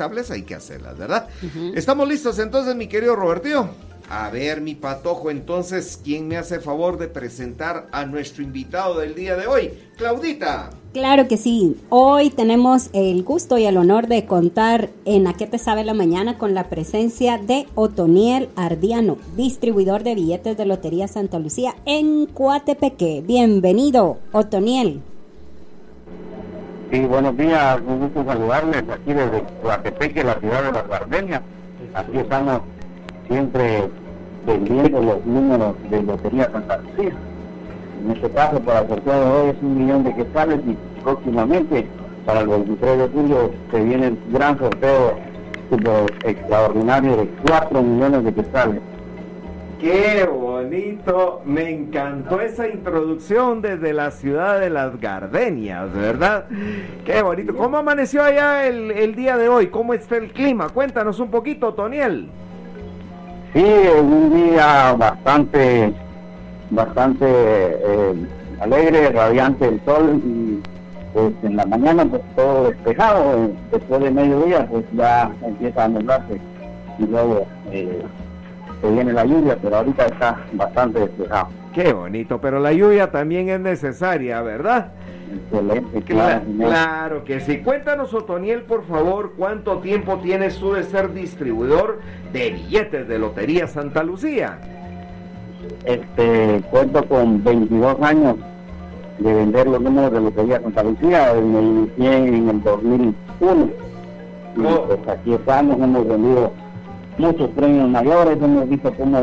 hay 0.00 0.42
que 0.42 0.54
hacerlas, 0.54 0.96
¿verdad? 0.96 1.28
Estamos 1.74 2.08
listos 2.08 2.38
entonces, 2.38 2.74
mi 2.76 2.86
querido 2.86 3.16
Roberto. 3.16 3.68
A 4.10 4.30
ver, 4.30 4.62
mi 4.62 4.74
patojo, 4.74 5.30
entonces, 5.30 6.00
¿quién 6.02 6.28
me 6.28 6.38
hace 6.38 6.60
favor 6.60 6.96
de 6.96 7.08
presentar 7.08 7.88
a 7.92 8.06
nuestro 8.06 8.42
invitado 8.42 9.00
del 9.00 9.14
día 9.14 9.36
de 9.36 9.46
hoy? 9.46 9.70
Claudita. 9.98 10.70
Claro 10.94 11.28
que 11.28 11.36
sí. 11.36 11.76
Hoy 11.90 12.30
tenemos 12.30 12.88
el 12.94 13.22
gusto 13.22 13.58
y 13.58 13.66
el 13.66 13.76
honor 13.76 14.06
de 14.06 14.24
contar 14.24 14.88
en 15.04 15.26
A 15.26 15.34
qué 15.34 15.46
te 15.46 15.58
sabe 15.58 15.84
la 15.84 15.92
mañana 15.92 16.38
con 16.38 16.54
la 16.54 16.70
presencia 16.70 17.36
de 17.36 17.66
Otoniel 17.74 18.48
Ardiano, 18.56 19.18
distribuidor 19.36 20.02
de 20.04 20.14
billetes 20.14 20.56
de 20.56 20.64
Lotería 20.64 21.06
Santa 21.06 21.38
Lucía 21.38 21.76
en 21.84 22.24
Coatepeque. 22.24 23.22
Bienvenido, 23.26 24.16
Otoniel. 24.32 25.02
Sí, 26.90 27.00
buenos 27.04 27.36
días, 27.36 27.78
un 27.86 28.00
gusto 28.00 28.24
saludarles 28.24 28.82
aquí 28.88 29.12
desde 29.12 29.44
Coatepeque, 29.60 30.24
la 30.24 30.36
ciudad 30.36 30.62
de 30.62 30.72
las 30.72 30.88
Gardenias. 30.88 31.42
Aquí 31.92 32.16
estamos 32.16 32.62
siempre 33.28 33.90
vendiendo 34.46 35.02
los 35.02 35.26
números 35.26 35.74
de 35.90 36.02
Lotería 36.02 36.50
Santa 36.50 36.78
Lucía. 36.78 37.12
En 38.02 38.10
este 38.10 38.30
caso, 38.30 38.58
para 38.60 38.80
el 38.80 38.88
sorteo 38.88 39.12
de 39.12 39.30
hoy 39.30 39.50
es 39.50 39.56
un 39.60 39.78
millón 39.78 40.04
de 40.04 40.14
quetzales 40.14 40.60
y 40.66 40.78
próximamente, 41.02 41.86
para 42.24 42.40
el 42.40 42.48
23 42.48 42.98
de 42.98 43.08
julio, 43.08 43.50
se 43.70 43.84
viene 43.84 44.06
el 44.06 44.18
gran 44.30 44.58
sorteo 44.58 45.18
extraordinario 46.24 47.18
de 47.18 47.28
4 47.50 47.82
millones 47.82 48.24
de 48.24 48.32
quetzales. 48.32 48.80
Qué 49.78 50.26
bonito, 50.62 51.40
me 51.44 51.70
encantó 51.70 52.40
esa 52.40 52.66
introducción 52.66 53.62
desde 53.62 53.92
la 53.92 54.10
ciudad 54.10 54.58
de 54.58 54.70
las 54.70 55.00
Gardenias, 55.00 55.92
¿verdad? 55.92 56.46
Qué 57.04 57.22
bonito. 57.22 57.56
¿Cómo 57.56 57.76
amaneció 57.76 58.24
allá 58.24 58.66
el, 58.66 59.14
día 59.14 59.36
de 59.36 59.48
hoy? 59.48 59.68
¿Cómo 59.68 59.94
está 59.94 60.16
el 60.16 60.32
clima? 60.32 60.68
Cuéntanos 60.70 61.20
un 61.20 61.30
poquito, 61.30 61.74
Toniel. 61.74 62.28
Sí, 63.52 63.64
un 64.00 64.34
día 64.34 64.94
bastante, 64.94 65.92
bastante 66.70 67.24
eh, 67.28 68.14
alegre, 68.60 69.10
radiante 69.10 69.68
el 69.68 69.80
sol 69.84 70.20
y 70.24 70.60
pues 71.12 71.32
en 71.44 71.56
la 71.56 71.66
mañana 71.66 72.04
pues 72.04 72.22
todo 72.34 72.70
despejado, 72.70 73.50
después 73.70 74.00
de 74.02 74.10
mediodía 74.10 74.66
pues 74.66 74.84
ya 74.92 75.30
empieza 75.42 75.84
a 75.84 75.88
nublarse 75.88 76.40
y 76.98 77.06
luego 77.06 77.46
eh, 77.70 78.02
se 78.80 78.90
viene 78.90 79.12
la 79.12 79.24
lluvia, 79.24 79.58
pero 79.60 79.76
ahorita 79.76 80.06
está 80.06 80.40
bastante 80.52 81.00
despejado. 81.00 81.48
Qué 81.74 81.92
bonito, 81.92 82.40
pero 82.40 82.60
la 82.60 82.72
lluvia 82.72 83.10
también 83.10 83.48
es 83.48 83.60
necesaria, 83.60 84.40
¿verdad? 84.42 84.92
Excelente, 85.34 86.02
claro. 86.02 86.42
Claro, 86.58 87.24
que 87.24 87.40
sí. 87.40 87.58
Cuéntanos, 87.58 88.14
Otoniel, 88.14 88.62
por 88.62 88.84
favor, 88.86 89.34
¿cuánto 89.36 89.78
tiempo 89.78 90.18
tienes 90.18 90.58
tú 90.58 90.72
de 90.72 90.84
ser 90.84 91.12
distribuidor 91.12 92.00
de 92.32 92.50
billetes 92.50 93.06
de 93.08 93.18
Lotería 93.18 93.66
Santa 93.66 94.02
Lucía? 94.02 94.58
Este, 95.84 96.62
cuento 96.70 97.04
con 97.06 97.42
22 97.44 98.00
años 98.00 98.36
de 99.18 99.34
vender 99.34 99.66
los 99.66 99.80
números 99.80 100.12
de 100.12 100.20
Lotería 100.20 100.60
Santa 100.60 100.82
Lucía. 100.82 101.34
Me 101.34 101.60
inicié 101.60 102.16
en 102.16 102.48
el 102.48 102.62
2001. 102.62 103.70
Y 104.56 104.60
pues 104.60 105.08
aquí 105.08 105.34
estamos, 105.34 105.78
hemos 105.80 106.08
vendido 106.08 106.52
muchos 107.18 107.50
premios 107.50 107.88
mayores, 107.88 108.38
hemos 108.40 108.68
visto 108.68 108.92
cómo 108.94 109.20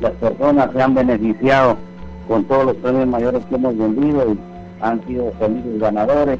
las 0.00 0.12
personas 0.12 0.70
se 0.72 0.82
han 0.82 0.94
beneficiado 0.94 1.76
con 2.28 2.44
todos 2.44 2.66
los 2.66 2.76
premios 2.76 3.06
mayores 3.06 3.44
que 3.46 3.54
hemos 3.54 3.76
vendido 3.76 4.32
y 4.32 4.38
han 4.80 5.04
sido 5.06 5.32
felices 5.38 5.80
ganadores, 5.80 6.38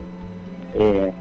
eh, 0.74 1.12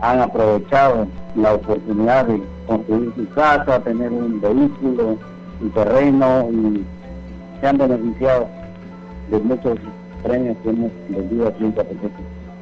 han 0.00 0.20
aprovechado 0.20 1.06
la 1.36 1.54
oportunidad 1.54 2.26
de 2.26 2.42
construir 2.66 3.12
su 3.16 3.28
casa, 3.34 3.80
tener 3.80 4.12
un 4.12 4.40
vehículo, 4.40 5.18
un 5.60 5.70
terreno 5.72 6.48
y 6.50 6.84
se 7.60 7.66
han 7.66 7.78
beneficiado 7.78 8.48
de 9.30 9.38
muchos 9.40 9.78
premios 10.22 10.56
que 10.62 10.70
hemos 10.70 10.90
vendido 11.08 11.48
aquí 11.48 11.64
en 11.64 11.72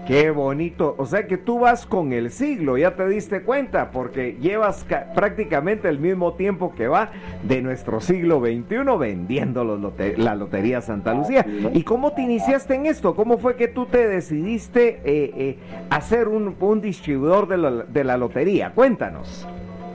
Qué 0.07 0.31
bonito. 0.31 0.95
O 0.99 1.07
sea 1.07 1.27
que 1.27 1.37
tú 1.37 1.59
vas 1.59 1.85
con 1.85 2.13
el 2.13 2.31
siglo, 2.31 2.79
ya 2.79 2.95
te 2.95 3.09
diste 3.09 3.43
cuenta, 3.43 3.91
porque 3.91 4.37
llevas 4.41 4.87
prácticamente 5.17 5.89
el 5.89 5.99
mismo 5.99 6.35
tiempo 6.35 6.73
que 6.77 6.87
va 6.87 7.11
de 7.43 7.61
nuestro 7.61 8.01
siglo 8.01 8.41
XXI 8.41 8.97
vendiendo 8.99 9.65
la 9.65 10.35
Lotería 10.37 10.81
Santa 10.81 11.13
Lucía. 11.13 11.45
¿Y 11.75 11.83
cómo 11.83 12.13
te 12.13 12.23
iniciaste 12.23 12.77
en 12.77 12.87
esto? 12.87 13.17
¿Cómo 13.17 13.39
fue 13.39 13.57
que 13.57 13.67
tú 13.67 13.87
te 13.87 14.07
decidiste 14.07 15.01
eh, 15.05 15.33
eh, 15.37 15.59
hacer 15.91 16.29
un, 16.29 16.81
distribuidor 16.81 17.49
de 17.49 18.05
la, 18.05 18.17
lotería? 18.17 18.71
Cuéntanos. 18.75 19.49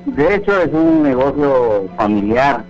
De 0.05 0.35
hecho, 0.35 0.59
es 0.61 0.73
un 0.73 1.03
negocio 1.03 1.87
familiar 1.95 2.65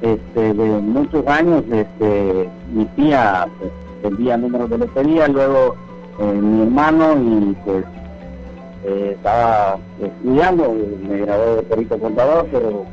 este, 0.00 0.54
de 0.54 0.80
muchos 0.80 1.26
años. 1.26 1.64
Este, 1.72 2.48
mi 2.72 2.84
tía 2.84 3.48
pues, 3.58 3.72
vendía 4.00 4.36
números 4.36 4.70
de 4.70 4.78
lotería, 4.78 5.26
luego 5.26 5.74
eh, 6.18 6.24
mi 6.24 6.62
hermano 6.62 7.14
y 7.18 7.56
pues 7.64 7.84
eh, 8.84 9.12
estaba 9.16 9.78
estudiando, 10.00 10.74
me 11.08 11.18
gradué 11.18 11.56
de 11.56 11.62
perito 11.62 11.98
contador, 11.98 12.46
pero 12.52 12.84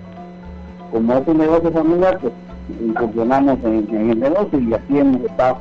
como 0.91 1.13
es 1.13 1.27
un 1.27 1.37
negocio 1.37 1.71
familiar, 1.71 2.17
pues 2.19 2.33
incursionamos 2.81 3.59
en, 3.63 4.09
el 4.09 4.19
negocio 4.19 4.59
y 4.59 4.73
así 4.73 4.97
hemos 4.97 5.21
estado, 5.21 5.57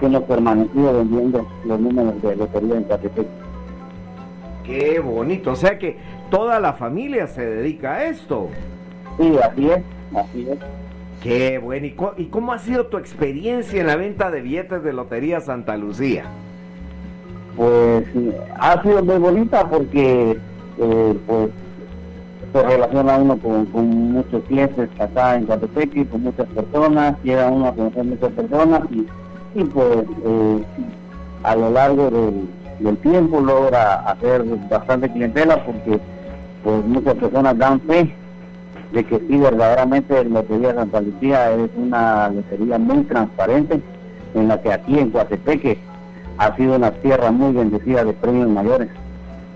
hemos 0.00 0.22
permanecido 0.24 0.98
vendiendo 0.98 1.46
los 1.64 1.80
números 1.80 2.22
de 2.22 2.36
lotería 2.36 2.76
en 2.76 2.84
Catepec. 2.84 3.26
Qué 4.64 5.00
bonito, 5.00 5.52
o 5.52 5.56
sea 5.56 5.78
que 5.78 5.98
toda 6.30 6.60
la 6.60 6.72
familia 6.72 7.26
se 7.26 7.44
dedica 7.44 7.94
a 7.94 8.04
esto. 8.04 8.48
Sí, 9.18 9.36
así 9.42 9.70
es, 9.70 9.82
así 10.14 10.48
es. 10.50 10.58
Qué 11.22 11.58
bueno, 11.58 11.86
¿y 12.16 12.26
cómo 12.26 12.52
ha 12.52 12.58
sido 12.58 12.86
tu 12.86 12.96
experiencia 12.96 13.80
en 13.80 13.86
la 13.86 13.96
venta 13.96 14.30
de 14.30 14.40
billetes 14.40 14.82
de 14.82 14.92
Lotería 14.92 15.40
Santa 15.40 15.76
Lucía? 15.76 16.24
Pues 17.58 18.04
ha 18.60 18.80
sido 18.82 19.04
muy 19.04 19.18
bonita 19.18 19.68
porque 19.68 20.38
eh, 20.78 21.18
pues 21.26 21.50
se 22.52 22.62
relaciona 22.62 23.16
uno 23.16 23.36
con, 23.36 24.12
muchos 24.12 24.44
clientes 24.44 24.88
acá 25.00 25.34
en 25.34 25.46
Coatepeque, 25.46 26.06
con 26.06 26.22
muchas 26.22 26.46
personas, 26.46 27.16
llega 27.24 27.50
uno 27.50 27.66
a 27.66 27.74
conocer 27.74 28.04
muchas 28.04 28.30
personas 28.32 28.82
y, 28.90 29.64
pues 29.64 30.04
eh, 30.24 30.62
a 31.42 31.56
lo 31.56 31.70
largo 31.70 32.10
del, 32.10 32.96
tiempo 32.98 33.40
logra 33.40 33.96
hacer 34.08 34.44
bastante 34.70 35.10
clientela 35.10 35.64
porque 35.64 35.98
pues 36.62 36.84
muchas 36.86 37.14
personas 37.14 37.58
dan 37.58 37.80
fe 37.80 38.14
de 38.92 39.04
que 39.04 39.18
sí 39.18 39.36
verdaderamente 39.36 40.14
la 40.24 40.42
Lotería 40.42 40.74
Santa 40.74 41.00
Lucía 41.00 41.50
es 41.50 41.70
una 41.76 42.30
lotería 42.30 42.78
muy 42.78 43.02
transparente 43.02 43.82
en 44.34 44.46
la 44.46 44.62
que 44.62 44.72
aquí 44.72 44.96
en 44.96 45.10
Coatepeque 45.10 45.78
ha 46.38 46.54
sido 46.56 46.76
una 46.76 46.90
tierra 46.92 47.30
muy 47.30 47.52
bendecida 47.52 48.04
de 48.04 48.12
premios 48.12 48.48
mayores. 48.48 48.88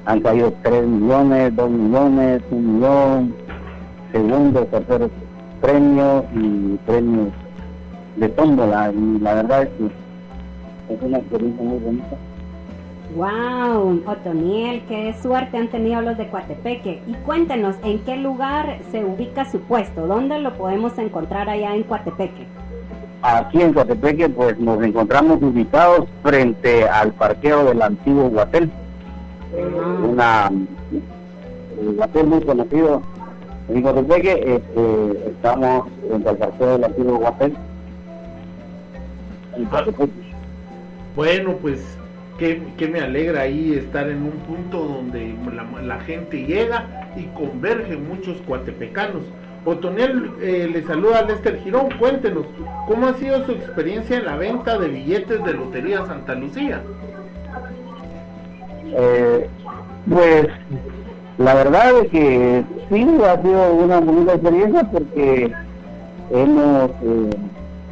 Han 0.05 0.21
caído 0.21 0.53
3 0.63 0.87
millones, 0.87 1.55
2 1.55 1.71
millones, 1.71 2.43
1 2.51 2.61
millón, 2.61 3.35
segundo, 4.11 4.65
tercer 4.67 5.09
premio 5.61 6.25
y 6.35 6.77
premios 6.85 7.29
de 8.17 8.29
tómbola. 8.31 8.93
Y 8.93 9.19
la 9.21 9.35
verdad 9.35 9.63
es 9.63 9.69
que 9.69 10.95
es 10.95 11.03
una 11.03 11.19
experiencia 11.19 11.65
muy 11.65 11.79
bonita. 11.79 12.17
Wow, 13.15 14.03
Otoniel, 14.07 14.83
qué 14.89 15.15
suerte 15.23 15.59
han 15.59 15.69
tenido 15.69 16.01
los 16.01 16.17
de 16.17 16.29
Coatepeque. 16.29 17.03
Y 17.07 17.13
cuéntenos, 17.27 17.77
¿en 17.85 17.99
qué 18.01 18.17
lugar 18.17 18.79
se 18.91 19.05
ubica 19.05 19.45
su 19.45 19.61
puesto? 19.61 20.07
¿Dónde 20.07 20.39
lo 20.41 20.55
podemos 20.55 20.99
encontrar 20.99 21.49
allá 21.49 21.77
en 21.77 21.85
Coatepeque? 21.85 22.47
Aquí 23.23 23.63
en 23.63 23.73
Coatepeque 23.73 24.29
pues 24.29 24.59
nos 24.59 24.83
encontramos 24.83 25.41
ubicados 25.43 26.09
frente 26.23 26.89
al 26.89 27.13
parqueo 27.13 27.65
del 27.65 27.81
antiguo 27.81 28.29
Guatel. 28.29 28.71
una 30.11 30.51
un 31.79 31.97
Guatel 31.97 32.27
muy 32.27 32.41
conocido 32.43 33.03
en 33.69 33.83
Coatepeque, 33.83 34.33
este, 34.33 35.31
estamos 35.31 35.89
frente 36.09 36.29
al 36.29 36.37
parqueo 36.37 36.73
del 36.73 36.85
antiguo 36.85 37.19
Guatel. 37.19 37.57
Bueno, 41.15 41.57
pues 41.61 41.99
que, 42.39 42.89
me 42.89 43.01
alegra 43.01 43.43
ahí 43.43 43.75
estar 43.75 44.09
en 44.09 44.23
un 44.23 44.33
punto 44.49 44.79
donde 44.79 45.35
la, 45.55 45.83
la 45.83 46.01
gente 46.01 46.45
llega 46.45 47.11
y 47.17 47.27
convergen 47.39 48.09
muchos 48.09 48.41
cuatepecanos 48.43 49.23
Otoniel 49.65 50.33
eh, 50.41 50.69
le 50.73 50.83
saluda 50.83 51.21
a 51.21 51.23
Lester 51.23 51.61
Girón. 51.63 51.89
Cuéntenos, 51.99 52.47
¿cómo 52.89 53.07
ha 53.07 53.15
sido 53.15 53.45
su 53.47 53.53
experiencia 53.53 54.17
en 54.17 54.25
la 54.25 54.37
venta 54.37 54.79
de 54.79 54.89
billetes 54.89 55.45
de 55.45 55.55
Lotería 55.55 56.05
Santa 56.05 56.35
Lucía? 56.35 56.83
Eh, 58.87 59.49
pues 60.09 60.49
la 61.39 61.55
verdad 61.55 61.93
es 62.03 62.11
que 62.11 62.65
sí, 62.91 63.07
ha 63.25 63.41
sido 63.41 63.75
una 63.75 64.01
bonita 64.01 64.35
experiencia 64.35 64.83
porque 64.91 65.53
hemos 66.31 66.91
eh, 67.03 67.31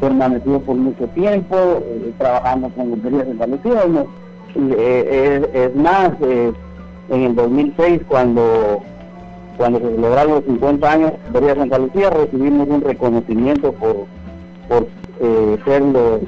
permanecido 0.01 0.61
por 0.61 0.75
mucho 0.75 1.07
tiempo 1.09 1.83
trabajando 2.19 2.69
con 2.71 2.91
Lotería 2.91 3.25
Santa 3.27 3.47
Lucía. 3.47 3.83
es, 5.55 5.77
más, 5.77 6.11
en 6.21 7.23
el 7.23 7.35
2006 7.37 8.01
cuando 8.09 8.83
cuando 9.61 9.79
se 9.79 9.95
celebraron 9.95 10.37
los 10.37 10.45
50 10.45 10.91
años 10.91 11.13
de 11.35 11.55
Santa 11.55 11.79
Lucía, 11.79 12.09
recibimos 12.09 12.67
un 12.67 12.81
reconocimiento 12.81 13.73
por, 13.73 14.07
por 14.71 14.89
eh, 15.21 15.59
ser 15.67 15.83
los 15.83 16.23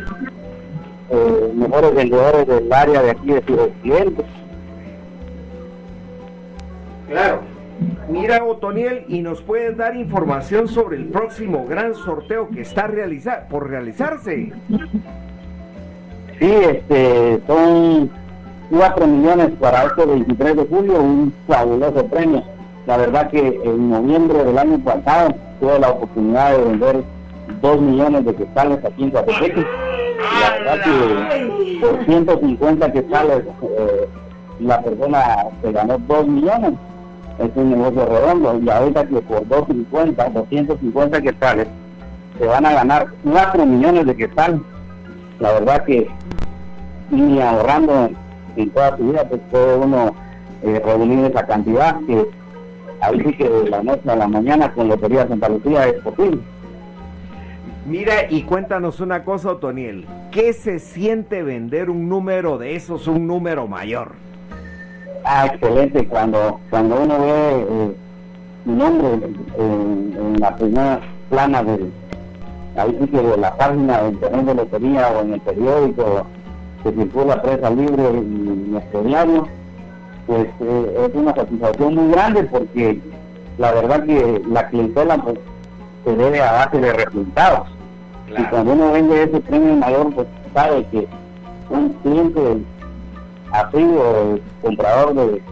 eh, 1.08 1.52
mejores 1.55 1.94
vendedores 1.94 2.46
del 2.46 2.70
área 2.70 3.00
de 3.00 3.11
aquí 3.12 3.29
de 3.29 3.38
Occidente. 3.38 4.23
Claro. 7.08 7.40
Mira, 8.11 8.44
Otoniel, 8.44 9.06
y 9.08 9.23
nos 9.23 9.40
puedes 9.40 9.78
dar 9.78 9.96
información 9.96 10.69
sobre 10.69 10.99
el 10.99 11.06
próximo 11.06 11.64
gran 11.67 11.94
sorteo 11.94 12.50
que 12.50 12.61
está 12.61 12.87
realiza 12.87 13.49
por 13.49 13.70
realizarse. 13.70 14.52
Sí, 16.38 16.52
este, 16.52 17.40
son 17.46 18.11
4 18.70 19.06
millones 19.06 19.52
para 19.58 19.85
este 19.85 20.05
23 20.05 20.56
de 20.56 20.67
julio, 20.67 21.00
un 21.00 21.32
fabuloso 21.46 22.06
premio. 22.08 22.51
La 22.87 22.96
verdad 22.96 23.31
que 23.31 23.61
en 23.64 23.90
noviembre 23.90 24.44
del 24.44 24.58
año 24.58 24.79
pasado 24.81 25.34
tuve 25.61 25.79
la 25.79 25.90
oportunidad 25.90 26.56
de 26.56 26.64
vender 26.64 27.05
2 27.61 27.81
millones 27.81 28.25
de 28.25 28.34
quetzales 28.34 28.84
aquí 28.84 29.05
en 29.05 29.11
Coatepeque. 29.11 29.67
La 30.40 30.50
verdad 30.50 30.84
que 30.84 31.79
por 31.81 32.05
150 32.05 32.93
quetzales 32.93 33.44
eh, 33.62 34.08
la 34.61 34.82
persona 34.82 35.23
se 35.62 35.73
ganó 35.73 35.99
2 35.99 36.26
millones 36.26 36.75
es 37.38 37.50
un 37.55 37.70
negocio 37.70 38.06
redondo 38.06 38.61
y 38.62 38.69
ahorita 38.69 39.06
que 39.06 39.20
por 39.23 39.46
250, 39.49 40.28
250 40.31 41.23
quetzales 41.23 41.69
se 42.38 42.46
van 42.46 42.67
a 42.67 42.73
ganar 42.73 43.06
4 43.25 43.67
millones 43.67 44.06
de 44.06 44.17
quetzales. 44.17 44.61
La 45.40 45.52
verdad 45.52 45.85
que 45.85 46.08
ni 47.11 47.40
ahorrando 47.40 48.11
en 48.56 48.70
toda 48.70 48.96
su 48.96 49.05
vida 49.05 49.25
pues 49.28 49.40
puede 49.50 49.76
uno 49.76 50.14
eh, 50.62 50.82
reunir 50.85 51.25
esa 51.25 51.46
cantidad 51.46 51.96
que 52.06 52.28
ahí 53.02 53.20
sí 53.25 53.32
que 53.34 53.49
de 53.49 53.69
la 53.69 53.82
noche 53.82 54.10
a 54.10 54.16
la 54.16 54.28
mañana 54.28 54.72
con 54.72 54.88
Lotería 54.88 55.26
Santa 55.28 55.49
Lucía 55.49 55.88
es 55.88 56.02
posible. 56.02 56.40
Mira 57.84 58.31
y 58.31 58.43
cuéntanos 58.43 59.00
una 59.00 59.25
cosa, 59.25 59.50
Otoniel. 59.50 60.06
¿Qué 60.31 60.52
se 60.52 60.78
siente 60.78 61.43
vender 61.43 61.90
un 61.90 62.08
número 62.08 62.56
de 62.56 62.76
esos, 62.76 63.08
un 63.08 63.26
número 63.26 63.66
mayor? 63.66 64.12
Ah, 65.25 65.46
excelente. 65.46 66.06
Cuando, 66.06 66.60
cuando 66.70 67.02
uno 67.02 67.19
ve 67.19 67.66
eh, 67.69 67.96
mi 68.64 68.75
nombre 68.75 69.08
en, 69.58 70.40
la 70.40 70.54
primera 70.56 71.00
plana 71.28 71.64
de, 71.64 71.90
ahí 72.76 72.96
sí 73.00 73.08
que 73.08 73.20
de 73.20 73.37
la 73.37 73.56
página 73.56 74.02
de 74.02 74.08
internet 74.10 74.44
de 74.44 74.54
lotería 74.54 75.08
o 75.08 75.22
en 75.22 75.34
el 75.34 75.40
periódico 75.40 76.26
que 76.84 76.93
circula 76.93 77.43
presa 77.43 77.70
libre 77.70 78.10
y 78.14 78.70
nuestro 78.70 79.02
diario, 79.02 79.49
pues 80.26 80.46
eh, 80.60 81.06
es 81.08 81.14
una 81.14 81.34
satisfacción 81.34 81.94
muy 81.94 82.12
grande 82.12 82.44
porque 82.44 83.00
la 83.58 83.72
verdad 83.72 84.04
que 84.04 84.42
la 84.48 84.69
clientela 84.69 85.16
pues, 85.19 85.38
se 86.04 86.16
debe 86.16 86.40
a 86.40 86.52
base 86.52 86.78
de 86.78 86.92
resultados. 86.92 87.69
Y 88.28 88.42
cuando 88.44 88.72
uno 88.72 88.92
vende 88.92 89.24
ese 89.24 89.40
premio 89.40 89.76
mayor, 89.76 90.14
pues 90.14 90.26
sabe 90.54 90.86
que 90.86 91.06
un 91.70 91.90
cliente 92.02 92.62
así 93.52 93.78
el 93.78 94.42
comprador 94.62 95.14
de, 95.14 95.42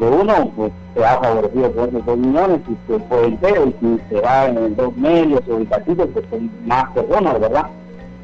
uno, 0.00 0.52
pues 0.56 0.72
se 0.94 1.04
ha 1.04 1.20
favorecido 1.20 1.72
por 1.72 1.88
esos 1.88 2.06
dos 2.06 2.18
millones, 2.18 2.60
y 2.68 2.74
pues 2.86 3.02
por 3.04 3.24
entero, 3.24 3.66
y 3.66 3.74
si 3.80 4.00
se 4.08 4.20
va 4.20 4.46
en 4.46 4.76
dos 4.76 4.96
medios 4.96 5.42
o 5.48 5.58
el 5.58 5.66
partido, 5.66 6.06
pues 6.08 6.24
son 6.30 6.50
más 6.66 6.90
personas, 6.92 7.40
¿verdad? 7.40 7.66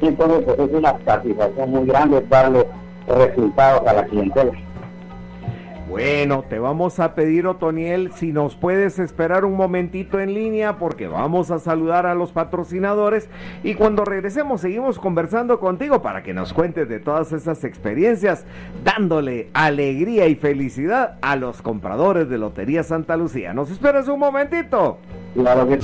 Y 0.01 0.07
entonces 0.07 0.43
pues 0.45 0.59
es 0.59 0.73
una 0.73 0.95
satisfacción 1.05 1.71
muy 1.71 1.85
grande 1.85 2.25
darle 2.29 2.65
resultados 3.07 3.87
a 3.87 3.93
la 3.93 4.05
clientela. 4.05 4.51
Bueno, 5.87 6.43
te 6.49 6.57
vamos 6.57 6.99
a 6.99 7.13
pedir, 7.13 7.45
Otoniel, 7.45 8.11
si 8.13 8.31
nos 8.31 8.55
puedes 8.55 8.97
esperar 8.97 9.45
un 9.45 9.53
momentito 9.53 10.19
en 10.19 10.33
línea 10.33 10.79
porque 10.79 11.07
vamos 11.07 11.51
a 11.51 11.59
saludar 11.59 12.07
a 12.07 12.15
los 12.15 12.31
patrocinadores 12.31 13.29
y 13.63 13.75
cuando 13.75 14.03
regresemos 14.03 14.61
seguimos 14.61 14.97
conversando 14.97 15.59
contigo 15.59 16.01
para 16.01 16.23
que 16.23 16.33
nos 16.33 16.53
cuentes 16.53 16.89
de 16.89 16.99
todas 16.99 17.31
esas 17.33 17.63
experiencias, 17.63 18.45
dándole 18.83 19.49
alegría 19.53 20.27
y 20.27 20.35
felicidad 20.35 21.19
a 21.21 21.35
los 21.35 21.61
compradores 21.61 22.29
de 22.29 22.39
Lotería 22.39 22.81
Santa 22.81 23.15
Lucía. 23.15 23.53
¿Nos 23.53 23.69
esperas 23.69 24.07
un 24.07 24.19
momentito? 24.19 24.97
Claro 25.35 25.67
que 25.67 25.79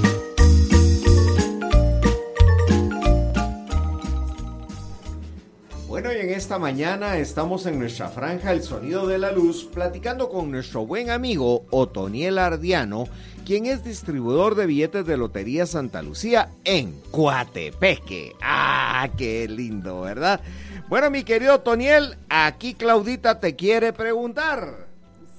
esta 6.41 6.57
mañana 6.57 7.19
estamos 7.19 7.67
en 7.67 7.77
nuestra 7.77 8.09
franja 8.09 8.51
El 8.51 8.63
Sonido 8.63 9.05
de 9.05 9.19
la 9.19 9.31
Luz 9.31 9.63
platicando 9.63 10.27
con 10.27 10.49
nuestro 10.49 10.87
buen 10.87 11.11
amigo 11.11 11.67
Otoniel 11.69 12.39
Ardiano, 12.39 13.03
quien 13.45 13.67
es 13.67 13.83
distribuidor 13.83 14.55
de 14.55 14.65
billetes 14.65 15.05
de 15.05 15.17
Lotería 15.17 15.67
Santa 15.67 16.01
Lucía 16.01 16.49
en 16.63 16.99
Coatepeque. 17.11 18.33
¡Ah, 18.41 19.07
qué 19.15 19.47
lindo, 19.47 20.01
¿verdad? 20.01 20.41
Bueno, 20.89 21.11
mi 21.11 21.23
querido 21.23 21.53
Otoniel, 21.53 22.17
aquí 22.27 22.73
Claudita 22.73 23.39
te 23.39 23.55
quiere 23.55 23.93
preguntar. 23.93 24.87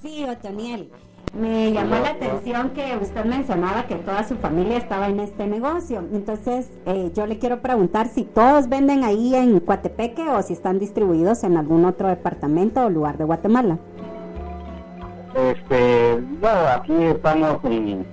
Sí, 0.01 0.23
Otoniel. 0.23 0.89
Me 1.33 1.71
llamó 1.71 1.95
la 1.95 2.11
atención 2.11 2.69
que 2.71 2.95
usted 3.01 3.25
mencionaba 3.25 3.87
que 3.87 3.95
toda 3.95 4.23
su 4.23 4.35
familia 4.35 4.77
estaba 4.77 5.07
en 5.09 5.19
este 5.19 5.47
negocio. 5.47 6.03
Entonces, 6.13 6.69
eh, 6.85 7.11
yo 7.15 7.25
le 7.25 7.39
quiero 7.39 7.59
preguntar 7.59 8.07
si 8.07 8.23
todos 8.23 8.69
venden 8.69 9.03
ahí 9.03 9.33
en 9.33 9.59
Coatepeque 9.59 10.29
o 10.29 10.43
si 10.43 10.53
están 10.53 10.77
distribuidos 10.77 11.43
en 11.43 11.57
algún 11.57 11.85
otro 11.85 12.07
departamento 12.07 12.85
o 12.85 12.89
lugar 12.91 13.17
de 13.17 13.23
Guatemala. 13.23 13.79
Este, 15.33 16.21
bueno, 16.39 16.59
aquí 16.75 16.93
estamos 16.93 17.57
en, 17.63 18.05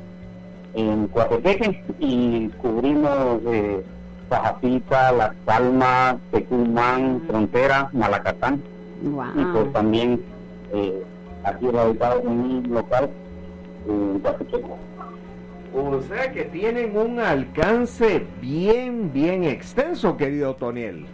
en 0.73 1.07
Coatepeque 1.09 1.85
y 1.99 2.49
cubrimos 2.63 3.41
eh, 3.49 3.85
Las 4.31 5.35
Palmas, 5.45 6.17
Tecumán, 6.31 7.21
Frontera, 7.27 7.91
Malacatán. 7.93 8.63
Y 9.03 9.45
pues 9.45 9.73
también 9.75 10.23
eh, 10.73 11.05
aquí 11.45 11.71
radicado 11.71 12.21
en 12.21 12.29
un 12.29 12.71
local 12.71 13.11
en 13.89 14.23
O 15.75 16.03
sea 16.03 16.33
que 16.33 16.45
tienen 16.45 16.97
un 16.97 17.19
alcance 17.19 18.27
bien, 18.41 19.13
bien 19.13 19.45
extenso, 19.45 20.17
querido 20.17 20.55
Toniel. 20.55 21.07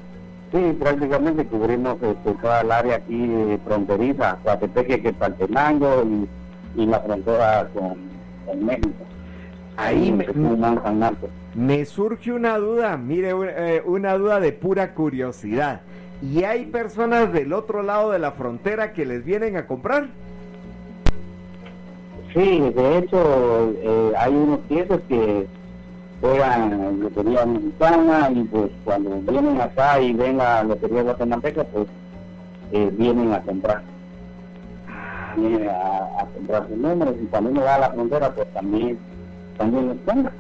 Sí, 0.52 0.76
prácticamente 0.78 1.44
cubrimos 1.44 1.96
este, 2.02 2.32
toda 2.34 2.61
el 2.61 2.70
área 2.70 2.96
aquí 2.96 3.58
fronteriza, 3.64 4.38
Coatepeque, 4.44 5.02
Quetzaltenango 5.02 6.05
y, 6.05 6.82
y 6.82 6.87
la 6.87 7.00
frontera 7.00 7.69
con, 7.75 8.64
México. 8.64 8.90
Ahí 9.76 10.11
me, 10.12 10.26
me, 11.54 11.85
surge 11.85 12.33
una 12.33 12.56
duda, 12.56 12.97
mire, 12.97 13.33
eh, 13.33 13.83
una 13.85 14.16
duda 14.16 14.40
de 14.40 14.52
pura 14.52 14.95
curiosidad 14.95 15.83
y 16.23 16.44
hay 16.44 16.66
personas 16.66 17.32
del 17.32 17.52
otro 17.52 17.82
lado 17.82 18.11
de 18.11 18.18
la 18.18 18.32
frontera 18.32 18.92
que 18.92 19.04
les 19.04 19.25
vienen 19.25 19.56
a 19.56 19.66
comprar. 19.66 20.08
Sí, 22.35 22.61
de 22.61 22.99
hecho 22.99 23.75
eh, 23.82 24.12
hay 24.18 24.35
unos 24.35 24.61
clientes 24.68 25.00
que 25.08 25.46
juegan 26.20 27.00
lotería 27.00 27.46
mexicana 27.46 28.30
y 28.30 28.44
pues 28.44 28.70
cuando 28.85 29.11
vienen 29.30 29.61
acá 29.61 30.00
y 30.00 30.12
ven 30.12 30.38
la 30.38 30.62
lotería 30.62 31.02
guatemalteca 31.02 31.64
pues 31.64 31.87
eh, 32.73 32.90
vienen 32.92 33.32
a 33.32 33.40
comprar. 33.42 33.82
Vienen 35.37 35.68
a, 35.68 36.26
comprar 36.35 36.66
sus 36.68 36.76
números 36.76 37.14
y 37.23 37.26
cuando 37.26 37.50
uno 37.50 37.62
va 37.62 37.75
a 37.75 37.80
la 37.80 37.90
frontera 37.90 38.35
pues 38.35 38.49
también, 38.52 38.99
también 39.58 39.88
les 39.88 39.99
compra. 40.04 40.32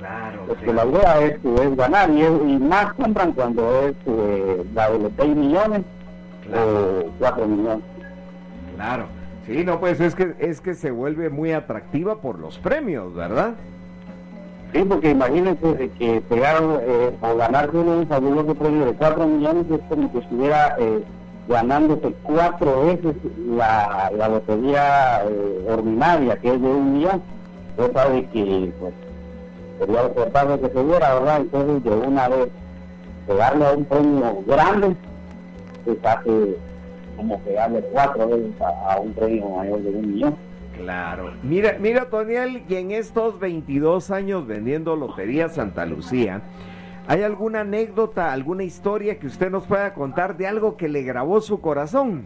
Claro. 0.00 0.44
Porque 0.46 0.72
la 0.72 0.86
idea 0.86 1.20
es, 1.20 1.76
ganar 1.76 2.10
y, 2.10 2.58
más 2.58 2.94
compran 2.94 3.32
cuando 3.32 3.86
es 3.86 3.94
eh, 4.06 4.64
la 4.74 4.90
de 4.90 4.98
los 4.98 5.12
6 5.18 5.36
millones 5.36 5.82
o 6.48 7.10
4 7.18 7.46
millones. 7.46 7.84
Claro. 8.76 9.04
Sí, 9.44 9.62
no, 9.62 9.78
pues 9.78 10.00
es 10.00 10.14
que, 10.14 10.34
es 10.38 10.62
que 10.62 10.72
se 10.74 10.90
vuelve 10.90 11.28
muy 11.28 11.52
atractiva 11.52 12.16
por 12.16 12.38
los 12.38 12.58
premios, 12.58 13.14
¿verdad? 13.14 13.54
Sí, 14.72 14.84
porque 14.88 15.10
imagínense 15.10 15.90
que 15.98 16.22
pegar 16.22 16.62
eh, 16.80 17.10
o 17.20 17.36
ganarse 17.36 17.76
un 17.76 18.06
fabuloso 18.06 18.54
premio 18.54 18.86
de 18.86 18.94
4 18.94 19.26
millones 19.26 19.66
es 19.70 19.80
como 19.86 20.10
que 20.12 20.18
estuviera 20.20 20.76
eh, 20.78 21.04
ganándose 21.46 22.14
cuatro 22.22 22.86
veces 22.86 23.16
la, 23.48 24.10
la 24.16 24.28
lotería 24.28 25.24
eh, 25.24 25.66
ordinaria, 25.68 26.36
que 26.38 26.54
es 26.54 26.62
de 26.62 26.68
un 26.68 26.94
millón. 26.94 27.22
Usted 27.76 27.92
sabe 27.92 28.26
que 28.32 28.72
pues, 28.80 28.94
sería 29.80 30.02
lo 30.02 30.60
que 30.60 30.68
se 30.68 30.84
diera, 30.84 31.14
¿verdad? 31.14 31.40
Entonces, 31.40 31.84
de 31.84 31.90
una 31.90 32.28
vez, 32.28 32.48
pegarle 33.26 33.66
a 33.66 33.72
un 33.72 33.84
premio 33.84 34.42
grande, 34.46 34.96
pues 35.84 35.98
hace 36.04 36.56
como 37.16 37.38
pegarle 37.40 37.80
cuatro 37.92 38.28
veces 38.28 38.52
a, 38.60 38.98
un 39.00 39.12
premio 39.12 39.48
mayor 39.48 39.80
de 39.82 39.90
un 39.90 40.12
millón. 40.12 40.36
Claro. 40.76 41.32
Mira, 41.42 41.76
mira, 41.80 42.06
Toniel, 42.08 42.62
y 42.68 42.74
en 42.76 42.90
estos 42.92 43.38
22 43.38 44.10
años 44.10 44.46
vendiendo 44.46 44.96
Lotería 44.96 45.48
Santa 45.48 45.84
Lucía, 45.84 46.42
¿hay 47.08 47.22
alguna 47.22 47.60
anécdota, 47.60 48.32
alguna 48.32 48.62
historia 48.62 49.18
que 49.18 49.26
usted 49.26 49.50
nos 49.50 49.64
pueda 49.64 49.92
contar 49.94 50.36
de 50.36 50.46
algo 50.46 50.76
que 50.76 50.88
le 50.88 51.02
grabó 51.02 51.40
su 51.40 51.60
corazón? 51.60 52.24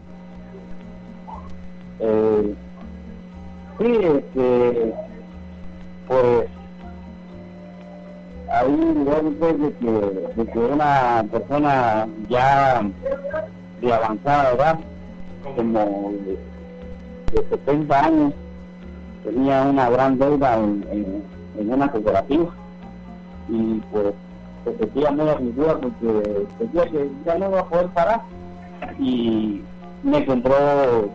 Eh, 1.99 2.53
Sí, 3.77 3.87
este, 3.87 4.93
pues 6.07 6.44
de 8.93 10.45
que, 10.51 10.59
una 10.59 11.25
persona 11.31 12.07
ya 12.29 12.81
de 13.81 13.93
avanzada 13.93 14.53
edad, 14.53 14.79
como 15.55 16.13
de, 16.25 16.37
70 17.49 18.05
años, 18.05 18.33
tenía 19.23 19.63
una 19.63 19.89
gran 19.89 20.17
deuda 20.17 20.55
en, 20.55 21.23
una 21.57 21.91
cooperativa. 21.91 22.53
Y 23.49 23.81
pues 23.91 24.13
se 24.63 24.77
sentía 24.77 25.11
muy 25.11 25.29
afligida 25.29 25.79
porque 25.79 26.47
sentía 26.57 26.83
que 26.85 27.09
ya 27.25 27.37
no 27.37 27.49
iba 27.49 27.59
a 27.59 27.65
poder 27.65 27.87
parar. 27.87 28.21
Y 28.99 29.61
me 30.03 30.25
compró 30.25 31.09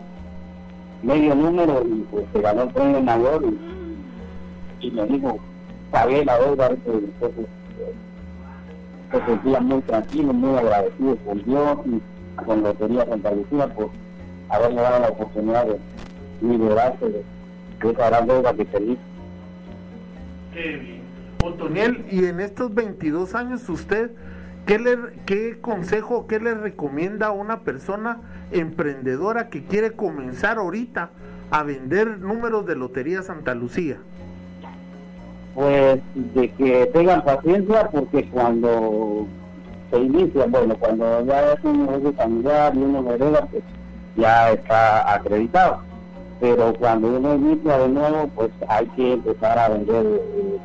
medio 1.03 1.35
número 1.35 1.83
y 1.85 2.05
pues 2.11 2.25
se 2.33 2.41
ganó 2.41 2.63
el 2.63 2.69
premio 2.69 3.01
mayor 3.01 3.43
y, 3.43 4.87
y 4.87 4.91
me 4.91 5.05
dijo 5.07 5.39
pagué 5.91 6.23
la 6.23 6.37
deuda 6.39 6.67
entonces 6.67 7.45
se 9.11 9.25
sentía 9.25 9.59
muy 9.59 9.81
tranquilo 9.81 10.33
muy 10.33 10.57
agradecido 10.57 11.15
con 11.17 11.43
Dios 11.43 11.79
y 11.85 12.45
con 12.45 12.63
Lotería 12.63 13.05
Santa 13.05 13.31
Lucía 13.31 13.67
por 13.67 13.89
haberme 14.49 14.81
dado 14.81 14.99
la 14.99 15.09
oportunidad 15.09 15.65
de 15.65 15.79
liberarse 16.41 17.05
de, 17.09 17.23
esa 17.91 18.09
gran 18.09 18.27
deuda 18.27 18.53
que 18.53 18.65
tenía 18.65 18.97
qué 20.53 20.77
bien 20.77 21.01
Otoniel 21.43 22.05
y 22.11 22.25
en 22.25 22.39
estos 22.39 22.73
22 22.73 23.35
años 23.35 23.67
usted 23.69 24.11
¿Qué, 24.65 24.77
le, 24.77 24.97
¿Qué 25.25 25.57
consejo, 25.59 26.27
qué 26.27 26.39
le 26.39 26.53
recomienda 26.53 27.27
a 27.27 27.31
una 27.31 27.61
persona 27.61 28.19
emprendedora 28.51 29.49
que 29.49 29.63
quiere 29.63 29.91
comenzar 29.91 30.59
ahorita 30.59 31.09
a 31.49 31.63
vender 31.63 32.19
números 32.19 32.65
de 32.67 32.75
Lotería 32.75 33.23
Santa 33.23 33.55
Lucía? 33.55 33.97
Pues 35.55 35.99
de 36.15 36.49
que 36.51 36.85
tengan 36.93 37.23
paciencia 37.23 37.89
porque 37.89 38.29
cuando 38.29 39.27
se 39.91 39.99
inicia, 39.99 40.45
bueno, 40.47 40.75
cuando 40.79 41.25
ya 41.25 41.53
es 41.53 41.63
un 41.63 41.85
negocio 41.85 42.13
familiar 42.13 42.73
y 42.75 42.79
uno 42.79 43.11
hereda, 43.11 43.47
pues 43.51 43.63
ya 44.15 44.51
está 44.51 45.13
acreditado. 45.13 45.81
Pero 46.39 46.73
cuando 46.79 47.07
uno 47.07 47.35
inicia 47.35 47.77
de 47.77 47.89
nuevo, 47.89 48.27
pues 48.35 48.49
hay 48.67 48.87
que 48.87 49.13
empezar 49.13 49.59
a 49.59 49.69
vender 49.69 50.03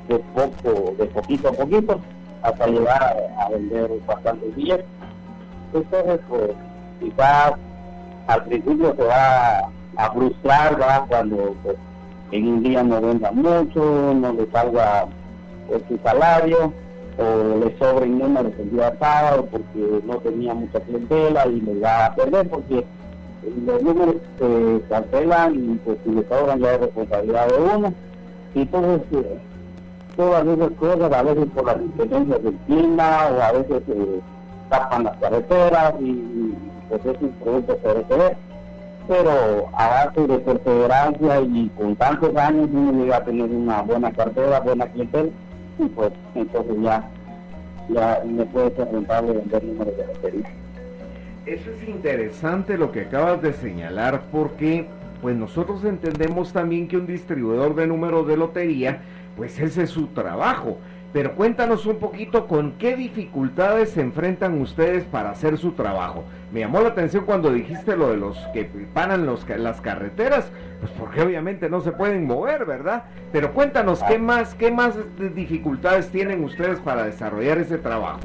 de 0.09 0.19
poco, 0.35 0.95
de 0.97 1.05
poquito 1.07 1.49
a 1.49 1.53
poquito 1.53 2.01
hasta 2.43 2.67
llegar 2.67 3.17
a, 3.39 3.49
vender 3.51 3.91
bastantes 4.07 4.55
billetes. 4.55 4.87
Entonces, 5.75 6.21
pues, 6.29 6.51
quizás 7.01 7.53
al 8.29 8.45
principio 8.45 8.95
se 8.97 9.05
va 9.05 9.59
a 9.97 10.11
frustrar, 10.13 11.07
Cuando 11.09 11.55
pues, 11.63 11.77
en 12.33 12.49
un 12.49 12.63
día 12.63 12.83
no 12.83 13.01
venda 13.01 13.31
mucho, 13.33 14.15
no 14.15 14.33
le 14.33 14.51
salga 14.51 15.07
pues, 15.69 15.83
su 15.89 15.99
salario, 16.03 16.73
o 17.19 17.65
le 17.65 17.79
sobren 17.79 18.19
números 18.19 18.53
el 18.59 18.71
día 18.71 18.95
sábado 18.99 19.47
porque 19.51 20.03
no 20.05 20.17
tenía 20.19 20.55
mucha 20.55 20.81
clientela 20.81 21.47
y 21.47 21.61
le 21.61 21.81
va 21.81 22.07
a 22.07 22.15
perder 22.15 22.49
porque 22.49 22.85
los 23.65 23.83
números 23.83 24.17
se 24.39 24.83
cancelan 24.89 25.55
y 25.55 25.75
pues 25.85 25.99
si 26.05 26.11
le 26.11 26.29
sobran 26.29 26.61
ya 26.61 26.75
es 26.75 26.81
responsabilidad 26.81 27.49
de 27.49 27.77
uno. 27.77 27.95
Y 28.55 28.61
entonces 28.61 29.03
eh, 29.13 29.39
todas 30.17 30.47
esas 30.47 30.71
cosas, 30.73 31.13
a 31.13 31.23
veces 31.23 31.47
por 31.55 31.67
las 31.67 31.81
diferencias 31.81 32.43
del 32.43 32.55
clima 32.67 33.29
o 33.31 33.41
a 33.41 33.53
veces 33.53 33.83
eh, 33.89 34.21
tapan 34.69 35.05
las 35.05 35.17
carreteras 35.19 35.95
y, 36.01 36.55
pues 36.89 37.05
es 37.05 37.23
un 37.23 37.31
producto 37.43 37.77
perecedero. 37.79 38.37
Pero 39.09 39.69
a 39.73 39.89
base 39.89 40.27
de 40.27 40.39
perseverancia 40.39 41.41
y 41.41 41.71
con 41.77 41.95
tantos 41.97 42.35
años 42.37 42.69
uno 42.73 42.93
llega 42.93 43.19
a 43.19 43.25
tener 43.25 43.49
una 43.49 43.83
buena 43.83 44.13
cartera, 44.13 44.61
buena 44.61 44.87
clientela 44.87 45.29
y 45.79 45.85
pues 45.87 46.13
entonces 46.35 46.77
ya, 46.83 47.09
ya 47.89 48.23
me 48.25 48.45
puede 48.47 48.75
ser 48.75 48.91
rentable 48.91 49.33
vender 49.35 49.65
números 49.65 49.97
de 49.97 50.07
lotería. 50.07 50.51
Eso 51.47 51.71
es 51.71 51.89
interesante 51.89 52.77
lo 52.77 52.91
que 52.91 53.03
acabas 53.03 53.41
de 53.43 53.53
señalar 53.53 54.23
porque 54.33 54.89
pues 55.23 55.37
nosotros 55.37 55.85
entendemos 55.85 56.53
también 56.53 56.89
que 56.89 56.97
un 56.97 57.07
distribuidor 57.07 57.75
de 57.77 57.87
números 57.87 58.27
de 58.27 58.37
lotería 58.37 59.03
pues 59.37 59.59
ese 59.61 59.85
es 59.85 59.91
su 59.91 60.09
trabajo. 60.09 60.79
Pero 61.17 61.35
cuéntanos 61.35 61.87
un 61.87 61.97
poquito 61.97 62.47
con 62.47 62.73
qué 62.73 62.95
dificultades 62.95 63.89
se 63.89 64.03
enfrentan 64.03 64.61
ustedes 64.61 65.05
para 65.05 65.31
hacer 65.31 65.57
su 65.57 65.73
trabajo. 65.73 66.25
Me 66.53 66.61
llamó 66.61 66.83
la 66.83 66.89
atención 66.89 67.25
cuando 67.25 67.51
dijiste 67.51 67.97
lo 67.97 68.11
de 68.11 68.19
los 68.19 68.37
que 68.53 68.69
paran 68.93 69.25
los, 69.25 69.49
las 69.49 69.81
carreteras, 69.81 70.51
pues 70.79 70.93
porque 70.93 71.23
obviamente 71.23 71.71
no 71.71 71.81
se 71.81 71.93
pueden 71.93 72.27
mover, 72.27 72.67
¿verdad? 72.67 73.05
Pero 73.33 73.55
cuéntanos 73.55 74.03
qué 74.03 74.19
más, 74.19 74.55
qué 74.57 74.71
más 74.71 74.93
dificultades 75.35 76.11
tienen 76.11 76.45
ustedes 76.45 76.81
para 76.81 77.05
desarrollar 77.05 77.57
ese 77.57 77.79
trabajo. 77.79 78.21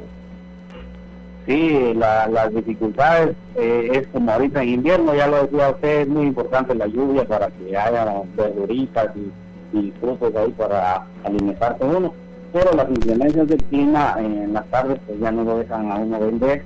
Sí, 1.46 1.94
las 1.94 2.54
dificultades 2.54 3.34
eh, 3.56 3.88
es 3.94 4.06
como 4.08 4.32
ahorita 4.32 4.62
en 4.62 4.68
invierno, 4.68 5.14
ya 5.14 5.28
lo 5.28 5.44
decía 5.44 5.70
usted, 5.70 6.00
es 6.02 6.08
muy 6.08 6.26
importante 6.26 6.74
la 6.74 6.88
lluvia 6.88 7.24
para 7.24 7.48
que 7.48 7.74
haya 7.74 8.20
verduritas 8.36 9.16
y 9.16 9.32
y 9.72 9.92
frutos 10.00 10.34
ahí 10.34 10.50
para 10.52 11.06
alimentarse 11.24 11.84
uno. 11.84 12.12
Pero 12.52 12.72
las 12.72 12.90
inclemencias 12.90 13.48
del 13.48 13.62
clima 13.64 14.14
en 14.18 14.52
las 14.52 14.66
tardes 14.66 14.98
pues 15.06 15.18
ya 15.20 15.30
no 15.30 15.44
lo 15.44 15.58
dejan 15.58 15.90
a 15.90 15.96
uno 15.96 16.20
vender 16.20 16.64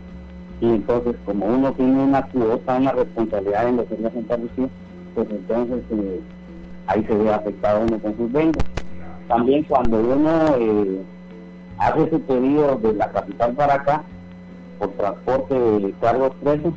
y 0.61 0.66
entonces 0.66 1.14
como 1.25 1.47
uno 1.47 1.73
tiene 1.73 2.02
una 2.02 2.23
cuota, 2.23 2.76
una 2.76 2.93
responsabilidad 2.93 3.69
en 3.69 3.76
lo 3.76 3.87
que 3.87 3.95
es 3.95 4.00
la 4.00 4.11
pues 4.11 5.31
entonces 5.31 5.83
eh, 5.90 6.21
ahí 6.87 7.05
se 7.05 7.14
ve 7.14 7.33
afectado 7.33 7.85
uno 7.87 7.99
con 7.99 8.16
sus 8.16 8.33
ventas. 8.33 8.64
También 9.28 9.64
cuando 9.64 9.99
uno 9.99 10.57
eh, 10.59 11.02
hace 11.78 12.11
su 12.11 12.21
pedido 12.23 12.76
de 12.76 12.93
la 12.95 13.11
capital 13.11 13.52
para 13.52 13.75
acá, 13.75 14.02
por 14.78 14.90
transporte 14.90 15.55
de 15.55 15.93
cargos 16.00 16.33
presos, 16.43 16.75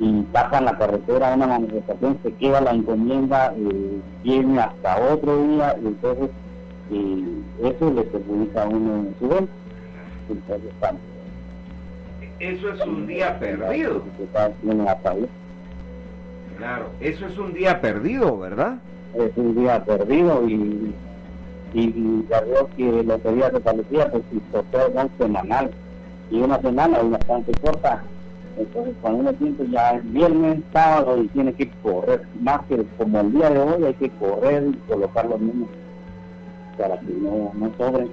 y 0.00 0.22
tapan 0.32 0.64
la 0.64 0.76
carretera 0.76 1.32
a 1.32 1.36
una 1.36 1.46
manifestación, 1.46 2.18
se 2.22 2.32
queda 2.34 2.60
la 2.60 2.72
encomienda, 2.72 3.54
eh, 3.56 4.00
viene 4.24 4.60
hasta 4.60 5.12
otro 5.12 5.46
día, 5.46 5.76
y 5.82 5.86
entonces 5.86 6.30
eso 6.90 7.90
le 7.90 8.02
perjudica 8.02 8.62
a 8.62 8.68
uno 8.68 8.96
en 8.96 9.14
su 9.18 9.28
venta. 9.28 9.52
eso 12.40 12.72
es 12.72 12.86
un 12.86 13.06
día 13.06 13.38
perdido. 13.38 14.02
Claro, 16.58 16.86
eso 17.00 17.26
es 17.26 17.38
un 17.38 17.54
día 17.54 17.80
perdido, 17.80 18.38
¿verdad? 18.38 18.78
Es 19.14 19.32
un 19.36 19.54
día 19.54 19.84
perdido 19.84 20.46
y, 20.48 20.94
y, 21.72 22.24
ya 22.28 22.40
veo 22.40 22.68
que 22.76 23.02
días 23.32 23.52
de 23.52 23.60
policía, 23.60 24.10
pues 24.10 24.22
si 24.30 24.40
sorteos 24.52 24.92
semanal 25.18 25.70
y 26.30 26.40
una 26.40 26.60
semana 26.60 26.98
es 26.98 27.10
bastante 27.10 27.52
corta 27.60 28.02
entonces, 28.56 28.94
cuando 29.00 29.20
uno 29.20 29.32
siente 29.38 29.68
ya 29.68 29.92
es 29.92 30.12
viernes, 30.12 30.60
sábado 30.72 31.20
y 31.22 31.28
tiene 31.28 31.52
que 31.54 31.68
correr, 31.82 32.22
más 32.40 32.60
que 32.66 32.84
como 32.96 33.20
el 33.20 33.32
día 33.32 33.50
de 33.50 33.58
hoy, 33.58 33.84
hay 33.84 33.94
que 33.94 34.10
correr 34.10 34.68
y 34.68 34.90
colocar 34.90 35.26
los 35.26 35.40
mismos 35.40 35.68
para 36.76 36.98
que 37.00 37.12
no, 37.12 37.52
no 37.54 37.72
sobren. 37.76 38.08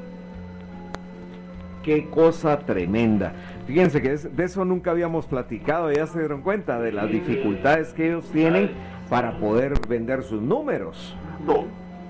Qué 1.84 2.08
cosa 2.10 2.60
tremenda. 2.60 3.34
Fíjense 3.66 4.02
que 4.02 4.16
de 4.16 4.44
eso 4.44 4.66
nunca 4.66 4.92
habíamos 4.92 5.26
platicado, 5.26 5.92
ya 5.92 6.06
se 6.06 6.20
dieron 6.20 6.42
cuenta 6.42 6.80
de 6.80 6.92
las 6.92 7.10
dificultades 7.10 7.94
que 7.94 8.08
ellos 8.08 8.30
tienen 8.32 8.72
para 9.10 9.40
poder 9.40 9.74
vender 9.88 10.24
sus 10.24 10.42
números. 10.42 11.16
No. 11.46 11.66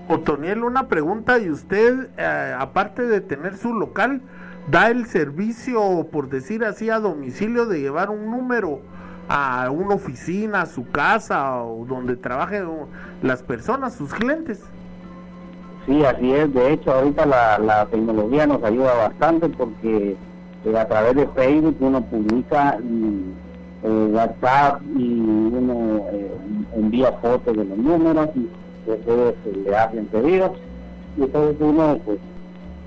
Otoniel, 0.08 0.64
una 0.64 0.88
pregunta, 0.88 1.40
y 1.40 1.50
usted, 1.50 2.10
eh, 2.18 2.56
aparte 2.58 3.04
de 3.04 3.22
tener 3.22 3.58
su 3.58 3.74
local, 3.74 4.22
da 4.70 4.90
el 4.90 5.06
servicio, 5.06 6.08
por 6.12 6.30
decir 6.30 6.66
así, 6.66 6.90
a 6.90 7.00
domicilio 7.00 7.66
de 7.66 7.80
llevar 7.80 8.10
un 8.10 8.30
número 8.30 8.82
a 9.30 9.70
una 9.72 9.96
oficina, 9.96 10.64
a 10.64 10.66
su 10.66 10.90
casa 10.90 11.64
o 11.64 11.86
donde 11.86 12.18
trabajen 12.18 12.68
las 13.22 13.42
personas, 13.42 13.96
sus 13.96 14.14
clientes. 14.14 14.62
Sí, 15.86 16.06
así 16.06 16.32
es. 16.32 16.54
De 16.54 16.74
hecho, 16.74 16.92
ahorita 16.92 17.26
la, 17.26 17.88
tecnología 17.90 18.46
nos 18.46 18.64
ayuda 18.64 18.94
bastante 18.96 19.50
porque 19.50 20.16
eh, 20.66 20.78
a 20.78 20.88
través 20.88 21.16
de 21.16 21.28
Facebook 21.30 21.76
uno 21.80 22.02
publica 22.02 22.78
y, 22.84 23.34
eh, 23.84 24.10
WhatsApp 24.14 24.82
y 24.96 25.20
uno 25.20 26.06
eh, 26.12 26.32
envía 26.76 27.12
fotos 27.14 27.58
de 27.58 27.66
los 27.66 27.78
números 27.78 28.30
y 28.36 28.48
después 28.88 29.34
le 29.66 29.76
hacen 29.76 30.06
pedidos. 30.08 30.52
Y 31.18 31.24
entonces 31.24 31.58
uno 31.60 32.00
pues 32.06 32.20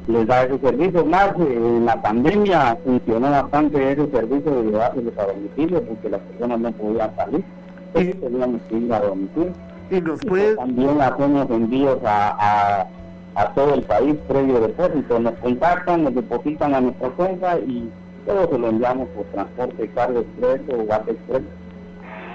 les 0.06 0.26
da 0.26 0.44
ese 0.44 0.58
servicio. 0.58 1.04
Más 1.04 1.34
en 1.38 1.84
la 1.84 2.00
pandemia 2.00 2.78
funcionó 2.84 3.30
bastante 3.30 3.92
ese 3.92 4.06
servicio 4.10 4.54
de 4.54 4.70
llevárselos 4.70 5.18
a 5.18 5.26
domicilio 5.26 5.82
porque 5.82 6.10
las 6.10 6.20
personas 6.20 6.60
no 6.60 6.72
podían 6.72 7.16
salir. 7.16 7.44
Entonces 7.88 8.20
teníamos 8.20 8.62
que 8.68 8.76
ir 8.76 8.92
a 8.92 9.00
domicilio. 9.00 9.52
Y 9.90 10.00
nos 10.00 10.20
puede... 10.20 10.56
También 10.56 11.00
hacemos 11.00 11.50
envíos 11.50 11.98
a, 12.04 12.86
a, 13.34 13.48
todo 13.54 13.74
el 13.74 13.82
país 13.82 14.16
previo 14.28 14.60
depósito. 14.60 15.18
Nos 15.18 15.34
contactan, 15.34 16.04
nos 16.04 16.14
depositan 16.14 16.74
a 16.74 16.80
nuestra 16.80 17.08
cuenta 17.10 17.58
y 17.58 17.90
todo 18.26 18.48
se 18.48 18.58
lo 18.58 18.68
enviamos 18.68 19.08
por 19.10 19.24
transporte, 19.26 19.90
cargo 19.94 20.20
expreso 20.20 20.80
o 20.80 20.86
gas 20.86 21.02
expreso. 21.08 21.44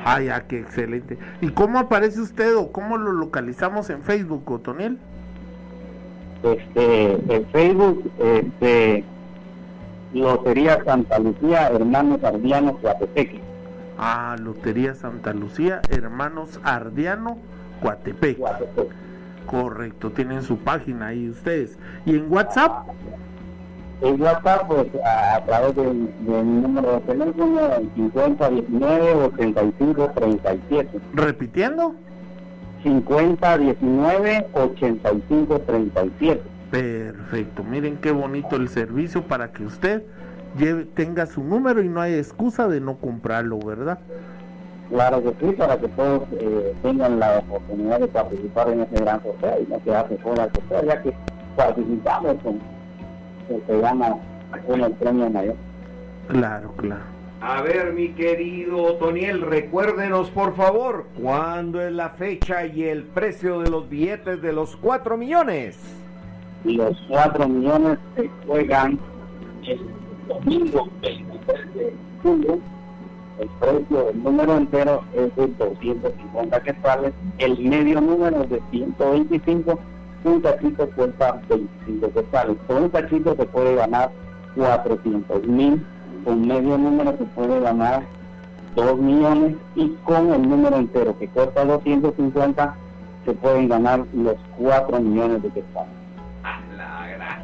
Ah, 0.06 0.22
ya, 0.22 0.42
qué 0.42 0.60
excelente. 0.60 1.18
¿Y 1.42 1.50
cómo 1.50 1.80
aparece 1.80 2.22
usted 2.22 2.56
o 2.56 2.72
cómo 2.72 2.98
lo 2.98 3.12
localizamos 3.12 3.90
en 3.90 4.02
Facebook, 4.02 4.50
Otoniel? 4.50 4.98
Este, 6.44 7.14
en 7.36 7.46
Facebook, 7.48 8.10
este, 8.18 9.04
Lotería 10.14 10.82
Santa 10.86 11.20
Lucía, 11.20 11.68
Hermanos 11.68 12.24
Ardianos, 12.24 12.78
Coatepeque. 12.82 13.42
Ah, 14.02 14.38
Lotería 14.42 14.96
Santa 14.96 15.34
Lucía, 15.34 15.82
Hermanos 15.90 16.62
Ardiano, 16.64 17.38
Coatepec. 17.82 18.40
Correcto, 19.46 20.12
tienen 20.12 20.42
su 20.44 20.58
página 20.58 21.08
ahí 21.08 21.30
ustedes. 21.30 21.78
¿Y 22.06 22.16
en 22.16 22.32
WhatsApp? 22.32 22.88
En 24.02 24.22
WhatsApp, 24.22 24.68
pues 24.68 24.88
a, 25.04 25.36
a 25.36 25.44
través 25.44 25.76
de, 25.76 25.84
de 25.84 26.44
mi 26.44 26.62
número 26.62 26.94
de 26.94 27.00
teléfono, 27.02 27.60
5019 27.96 29.14
8537. 29.14 31.00
Repitiendo. 31.14 31.94
5019 32.84 34.48
8537. 34.54 36.42
Perfecto, 36.72 37.64
miren 37.66 37.98
qué 37.98 38.12
bonito 38.12 38.56
el 38.56 38.70
servicio 38.70 39.24
para 39.24 39.52
que 39.52 39.66
usted 39.66 40.04
lleve, 40.58 40.86
tenga 40.86 41.26
su 41.26 41.44
número 41.44 41.82
y 41.82 41.90
no 41.90 42.02
hay 42.02 42.14
excusa 42.14 42.68
de 42.68 42.82
no 42.82 42.98
comprarlo, 42.98 43.60
¿verdad? 43.60 44.00
Claro 44.90 45.22
que 45.22 45.34
sí, 45.40 45.54
para 45.54 45.78
que 45.78 45.88
todos 45.90 46.24
eh, 46.40 46.74
tengan 46.82 47.20
la 47.20 47.40
oportunidad 47.40 48.00
de 48.00 48.08
participar 48.08 48.70
en 48.70 48.82
ese 48.82 48.96
gran 48.96 49.22
sorteo 49.22 49.62
y 49.62 49.72
no 49.72 49.84
quedarse 49.84 50.18
fuera 50.18 50.48
del 50.48 50.56
sorteo, 50.56 50.84
ya 50.86 51.02
que 51.04 51.14
participamos 51.56 52.38
con 52.44 52.60
el 53.50 53.62
que 53.62 53.80
gana 53.80 54.16
el 54.68 54.92
premio 54.94 55.30
mayor. 55.30 55.56
Claro, 56.28 56.74
claro. 56.78 57.20
A 57.42 57.62
ver, 57.62 57.94
mi 57.94 58.10
querido 58.10 58.96
Toniel, 58.96 59.42
recuérdenos 59.42 60.30
por 60.30 60.56
favor, 60.56 61.08
¿cuándo 61.22 61.82
es 61.82 61.92
la 61.92 62.10
fecha 62.10 62.66
y 62.66 62.84
el 62.84 63.04
precio 63.04 63.62
de 63.62 63.70
los 63.70 63.88
billetes 63.88 64.42
de 64.42 64.52
los 64.52 64.76
4 64.76 65.16
millones? 65.18 65.80
Y 66.66 66.74
los 66.74 66.98
4 67.08 67.48
millones 67.48 67.98
se 68.16 68.30
juegan 68.46 69.00
el 69.66 69.80
domingo 70.30 70.88
23 71.02 71.74
de 71.74 71.94
julio. 72.24 72.60
El 73.40 73.50
precio 73.60 74.06
del 74.06 74.24
número 74.24 74.58
entero 74.58 75.04
es 75.14 75.36
de 75.36 75.48
250 75.48 76.60
quetzales, 76.62 77.14
el 77.38 77.58
medio 77.58 78.02
número 78.02 78.44
es 78.44 78.50
de 78.50 78.62
125, 78.72 79.80
un 80.26 80.42
cachito 80.42 80.90
cuesta 80.90 81.42
25 81.50 82.12
quetzales. 82.14 82.58
Con 82.68 82.84
un 82.84 82.90
cachito 82.90 83.36
se 83.36 83.46
puede 83.46 83.76
ganar 83.76 84.12
400 84.56 85.48
mil, 85.48 85.82
con 86.26 86.48
medio 86.48 86.78
número 86.78 87.18
se 87.18 87.24
puede 87.24 87.62
ganar 87.62 88.04
2 88.76 89.00
millones 89.00 89.56
y 89.76 89.88
con 90.04 90.34
el 90.34 90.48
número 90.48 90.76
entero 90.76 91.18
que 91.18 91.28
cuesta 91.30 91.64
250 91.64 92.76
se 93.26 93.34
pueden 93.34 93.70
ganar 93.70 94.06
los 94.14 94.36
4 94.58 95.00
millones 95.00 95.42
de 95.44 95.50
quetzales. 95.50 95.99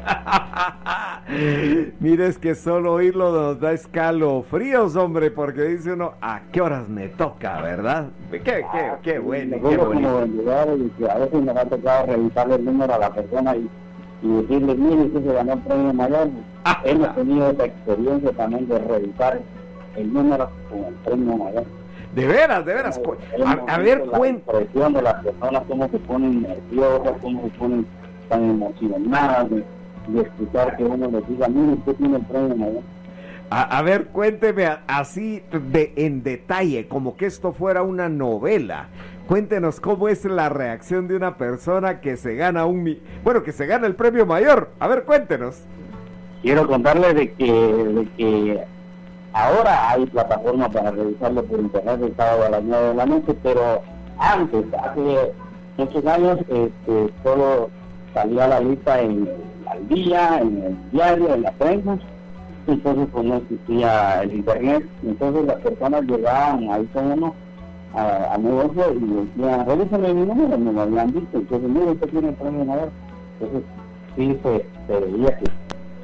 Mire, 2.00 2.26
es 2.26 2.38
que 2.38 2.54
solo 2.54 2.94
oírlo 2.94 3.32
nos 3.32 3.60
da 3.60 3.72
escalofríos, 3.72 4.96
hombre, 4.96 5.30
porque 5.30 5.62
dice 5.62 5.92
uno, 5.92 6.14
¿a 6.20 6.42
qué 6.52 6.60
horas 6.60 6.88
me 6.88 7.08
toca, 7.08 7.60
verdad? 7.60 8.08
Qué, 8.30 8.40
qué, 8.42 8.64
qué 9.02 9.18
bueno, 9.18 9.56
qué 9.56 9.76
como 9.76 9.88
bonito. 9.88 10.26
que 10.98 11.10
a 11.10 11.18
veces 11.18 11.42
nos 11.42 11.56
ha 11.56 11.64
tocado 11.64 12.06
revisarle 12.06 12.54
el 12.56 12.64
número 12.64 12.94
a 12.94 12.98
la 12.98 13.10
persona 13.10 13.56
y, 13.56 13.68
y 14.22 14.28
decirle, 14.28 14.74
mire, 14.74 15.02
usted 15.02 15.24
se 15.24 15.32
ganó 15.32 15.52
el 15.54 15.60
premio 15.60 15.92
mayor. 15.92 16.28
Ah. 16.68 16.82
Hemos 16.84 17.14
tenido 17.14 17.48
esa 17.48 17.64
experiencia 17.64 18.32
también 18.32 18.66
de 18.66 18.80
revisar 18.80 19.40
el 19.94 20.12
número 20.12 20.50
con 20.68 20.84
el 20.84 20.94
premio 20.94 21.36
mayor. 21.36 21.64
De 22.12 22.26
veras, 22.26 22.66
de 22.66 22.74
veras. 22.74 23.00
A, 23.46 23.72
a 23.72 23.78
ver, 23.78 24.04
la 24.04 24.18
cuenta. 24.18 24.52
impresión 24.52 24.92
de 24.94 25.02
las 25.02 25.14
personas, 25.22 25.62
cómo 25.68 25.88
se 25.88 25.98
ponen 26.00 26.42
nerviosas, 26.42 27.12
cómo 27.22 27.42
se 27.42 27.50
ponen 27.50 27.86
tan 28.28 28.50
emocionadas 28.50 29.48
de, 29.50 29.64
de 30.08 30.22
escuchar 30.22 30.76
que 30.76 30.84
uno 30.84 31.10
les 31.10 31.28
diga, 31.28 31.48
mire, 31.48 31.74
usted 31.74 31.94
tiene 31.94 32.16
el 32.16 32.22
premio. 32.24 32.82
A, 33.50 33.78
a 33.78 33.82
ver, 33.82 34.06
cuénteme 34.06 34.68
así 34.86 35.42
de, 35.70 35.92
en 35.96 36.22
detalle, 36.22 36.88
como 36.88 37.16
que 37.16 37.26
esto 37.26 37.52
fuera 37.52 37.82
una 37.82 38.08
novela. 38.08 38.88
Cuéntenos 39.28 39.80
cómo 39.80 40.08
es 40.08 40.24
la 40.24 40.48
reacción 40.48 41.08
de 41.08 41.16
una 41.16 41.36
persona 41.36 42.00
que 42.00 42.16
se 42.16 42.36
gana 42.36 42.64
un... 42.64 42.98
Bueno, 43.24 43.42
que 43.42 43.50
se 43.50 43.66
gana 43.66 43.86
el 43.88 43.96
premio 43.96 44.24
mayor. 44.24 44.70
A 44.78 44.86
ver, 44.86 45.04
cuéntenos. 45.04 45.64
quiero 46.42 46.66
contarles 46.68 47.14
de 47.14 47.32
que, 47.32 47.52
de 47.52 48.08
que 48.16 48.64
ahora 49.32 49.90
hay 49.90 50.06
plataformas 50.06 50.68
para 50.70 50.92
revisarlo 50.92 51.44
por 51.44 51.58
internet 51.58 52.00
el 52.02 52.16
sábado 52.16 52.46
a 52.46 52.50
las 52.50 52.62
9 52.62 52.88
de 52.88 52.94
la 52.94 53.06
noche, 53.06 53.34
pero 53.42 53.82
antes, 54.18 54.64
hace 54.74 55.32
muchos 55.76 56.06
años, 56.06 56.38
este, 56.40 57.12
solo 57.24 57.70
salía 58.14 58.46
la 58.46 58.60
lista 58.60 59.00
en 59.00 59.28
al 59.66 59.88
día, 59.88 60.38
en 60.40 60.62
el 60.62 60.90
diario, 60.92 61.34
en 61.34 61.42
la 61.42 61.52
prensa, 61.52 61.98
entonces 62.66 63.08
pues 63.12 63.24
no 63.24 63.36
existía 63.36 64.22
el 64.22 64.34
internet, 64.34 64.84
entonces 65.04 65.44
las 65.44 65.56
personas 65.56 66.02
llegaban 66.02 66.70
ahí 66.70 66.84
con 66.92 67.12
uno 67.12 67.34
a, 67.94 68.34
a 68.34 68.38
negocio 68.38 68.94
y 68.94 69.38
decían, 69.38 69.66
revísame 69.66 70.14
mi 70.14 70.26
número, 70.26 70.58
me 70.58 70.72
lo 70.72 70.80
habían 70.82 71.12
dicho, 71.12 71.28
entonces 71.34 71.68
mire, 71.68 71.90
usted 71.92 72.08
tiene 72.08 72.28
el 72.28 72.34
premio 72.34 72.64
mayor, 72.64 72.90
entonces 73.40 73.62
sí 74.16 74.38
se, 74.42 75.00
veía 75.00 75.38
que 75.38 75.44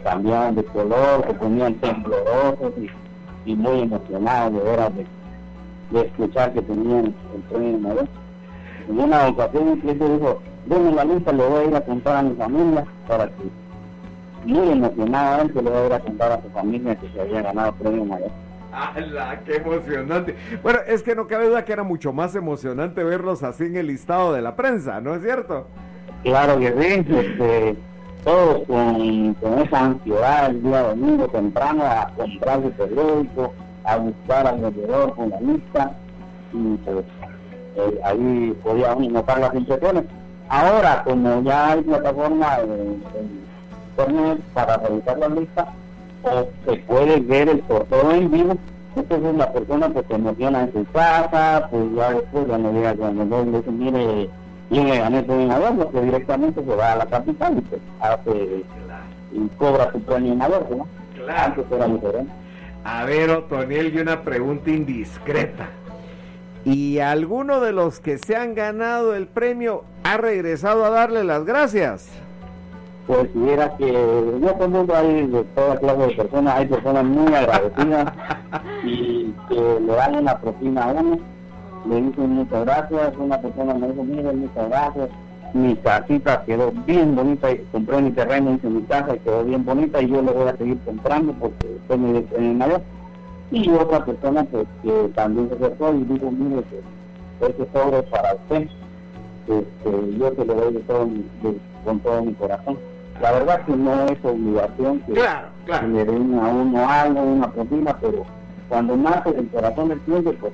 cambiaban 0.05 0.55
de 0.55 0.65
color, 0.65 1.25
se 1.27 1.35
ponían 1.35 1.75
temblorosos 1.75 2.73
y, 3.45 3.55
muy 3.57 3.81
emocionados 3.81 4.53
de 4.55 4.71
veras 4.71 4.93
de, 4.95 5.07
de 5.91 6.07
escuchar 6.07 6.53
que 6.53 6.63
tenían 6.63 7.07
el 7.35 7.43
premio 7.51 7.79
mayor. 7.79 8.09
En 8.89 9.01
una 9.01 9.29
ocasión 9.29 9.69
un 9.69 9.81
cliente 9.81 10.09
dijo, 10.09 10.41
denme 10.67 10.93
la 10.93 11.05
lista, 11.05 11.33
le 11.33 11.49
voy 11.49 11.65
a 11.65 11.65
ir 11.65 11.77
a 11.77 11.81
contar 11.81 12.17
a 12.17 12.23
mi 12.23 12.35
familia 12.37 12.87
muy 14.45 14.71
emocionadamente 14.71 15.63
le 15.63 15.71
voy 15.71 15.83
a 15.83 15.87
ir 15.87 15.93
a 15.93 16.01
contar 16.01 16.33
a 16.33 16.43
su 16.43 16.51
familia 16.51 16.97
que 16.97 17.09
se 17.11 17.21
había 17.21 17.43
ganado 17.43 17.73
premio 17.75 18.05
mayor. 18.05 18.31
¡Hala, 18.73 19.41
qué 19.45 19.57
emocionante! 19.57 20.35
Bueno, 20.63 20.79
es 20.87 21.03
que 21.03 21.15
no 21.15 21.27
cabe 21.27 21.49
duda 21.49 21.65
que 21.65 21.73
era 21.73 21.83
mucho 21.83 22.13
más 22.13 22.35
emocionante 22.35 23.05
verlos 23.05 23.43
así 23.43 23.65
en 23.65 23.77
el 23.77 23.89
listado 23.89 24.33
de 24.33 24.41
la 24.41 24.57
prensa, 24.57 25.01
¿no 25.01 25.15
es 25.15 25.23
cierto? 25.23 25.67
Claro 26.23 26.59
que 26.59 26.73
sí, 26.73 27.15
este, 27.15 27.77
todos 28.25 28.63
con, 28.67 29.35
con 29.35 29.59
esa 29.59 29.81
ansiedad 29.81 30.51
el 30.51 30.63
día 30.63 30.83
domingo 30.83 31.29
temprano 31.29 31.85
a 31.85 32.11
comprar 32.17 32.63
el 32.63 32.73
periódico, 32.73 33.53
a 33.85 33.97
buscar 33.97 34.47
al 34.47 34.61
vendedor 34.61 35.15
con 35.15 35.31
la 35.31 35.41
lista 35.41 35.93
y 36.53 36.77
pues 36.77 37.05
eh, 37.77 38.01
ahí 38.05 38.57
podía 38.63 38.95
uno 38.95 39.11
notar 39.11 39.41
las 39.41 39.55
impresiones. 39.55 40.05
Ahora, 40.49 41.03
como 41.05 41.43
ya 41.43 41.73
hay 41.73 41.83
plataforma 41.83 42.59
en, 42.61 43.03
en 43.15 43.43
internet 43.91 44.41
para 44.55 44.77
revisar 44.77 45.19
la 45.19 45.29
lista, 45.29 45.73
o 46.23 46.49
se 46.65 46.77
puede 46.79 47.21
ver 47.21 47.49
el 47.49 47.65
sorteo 47.67 48.13
en 48.13 48.31
vivo, 48.31 48.57
entonces 48.95 49.35
la 49.35 49.53
persona 49.53 49.89
pues 49.89 50.07
se 50.07 50.15
emociona 50.15 50.63
en 50.63 50.73
su 50.73 50.85
casa, 50.93 51.69
pues 51.71 51.83
ya 51.97 52.11
después 52.11 52.47
cuando 52.47 52.73
llega 52.73 52.93
vendedor 52.93 53.47
le 53.47 53.59
dice, 53.59 53.71
mire, 53.71 54.31
yo 54.71 54.85
me 54.85 54.99
gané 54.99 55.23
mayor, 55.23 55.77
porque 55.77 56.01
directamente 56.03 56.65
se 56.65 56.75
va 56.75 56.93
a 56.93 56.97
la 56.97 57.07
capital 57.07 57.59
y 57.59 57.61
pues 57.63 57.81
hace 58.01 58.65
y 59.33 59.49
cobra 59.59 59.91
su 59.93 60.01
premio 60.03 60.35
mayor, 60.35 60.67
¿no? 60.71 60.87
Antes 61.35 61.65
era 61.71 61.87
diferente. 61.87 62.33
A 62.85 63.05
ver, 63.05 63.31
Otoniel, 63.31 63.95
y 63.95 64.01
una 64.01 64.23
pregunta 64.23 64.71
indiscreta. 64.71 65.69
¿Y 66.65 67.01
alguno 67.01 67.61
de 67.61 67.73
los 67.73 67.99
que 67.99 68.19
se 68.19 68.37
han 68.37 68.55
ganado 68.55 69.15
el 69.15 69.27
premio 69.27 69.83
ha 70.05 70.17
regresado 70.17 70.85
a 70.85 70.91
darle 70.91 71.25
las 71.25 71.45
gracias? 71.45 72.09
Pues 73.09 73.29
si 73.33 73.39
viera 73.41 73.77
que 73.77 73.89
este 73.89 74.69
mundo 74.69 74.95
hay 74.95 75.27
de 75.27 75.43
toda 75.57 75.77
clase 75.79 76.07
de 76.07 76.15
personas, 76.15 76.55
hay 76.55 76.67
personas 76.67 77.05
muy 77.05 77.35
agradecidas 77.35 78.13
y 78.85 79.35
que 79.49 79.81
le 79.81 79.93
dan 79.93 80.15
una 80.15 80.39
propina 80.39 80.85
a 80.85 80.93
uno, 80.93 81.19
le 81.89 82.01
dicen 82.01 82.31
muchas 82.31 82.65
gracias, 82.65 83.13
una 83.19 83.41
persona 83.41 83.75
me 83.75 83.89
dijo, 83.89 84.05
mire, 84.05 84.33
muchas 84.33 84.69
gracias, 84.69 85.09
mi 85.55 85.75
casita 85.75 86.45
quedó 86.45 86.71
bien 86.87 87.17
bonita, 87.17 87.51
y 87.51 87.59
compré 87.73 88.03
mi 88.03 88.13
terreno, 88.13 88.55
hice 88.55 88.69
mi 88.69 88.83
casa 88.83 89.17
y 89.17 89.19
quedó 89.19 89.43
bien 89.43 89.65
bonita 89.65 90.01
y 90.01 90.09
yo 90.09 90.23
le 90.23 90.31
voy 90.31 90.49
a 90.49 90.57
seguir 90.57 90.79
comprando 90.85 91.33
porque 91.41 91.77
soy 91.89 91.99
mi 91.99 92.55
mayor. 92.55 92.83
Y 93.53 93.69
otra 93.71 94.05
persona 94.05 94.45
pues 94.45 94.67
que 94.83 95.09
también 95.15 95.49
se 95.51 95.55
acercó 95.57 95.93
y 95.95 96.05
dijo, 96.05 96.31
mire, 96.31 96.63
que 96.65 97.47
este 97.47 97.69
sobre 97.73 97.99
es 97.99 98.05
para 98.05 98.35
usted, 98.35 98.69
este, 99.47 100.19
yo 100.19 100.33
te 100.33 100.45
lo 100.45 100.55
doy 100.55 100.73
de 100.75 100.81
todo 100.81 101.07
mi- 101.07 101.27
de- 101.43 101.59
con 101.85 101.99
todo 102.01 102.23
mi 102.23 102.33
corazón. 102.35 102.79
La 103.21 103.33
verdad 103.33 103.61
que 103.67 103.73
no 103.77 104.05
es 104.07 104.19
obligación 104.25 105.01
que, 105.01 105.13
Claro, 105.13 105.49
que 105.61 105.67
claro. 105.67 105.89
le 105.89 106.05
den 106.05 106.39
a 106.39 106.49
uno 106.49 106.89
algo, 106.89 107.23
una 107.23 107.51
propina, 107.53 107.97
pero 108.01 108.25
cuando 108.69 108.97
nace 108.97 109.33
del 109.33 109.49
corazón 109.49 109.89
del 109.91 110.01
cliente, 110.01 110.33
pues 110.41 110.53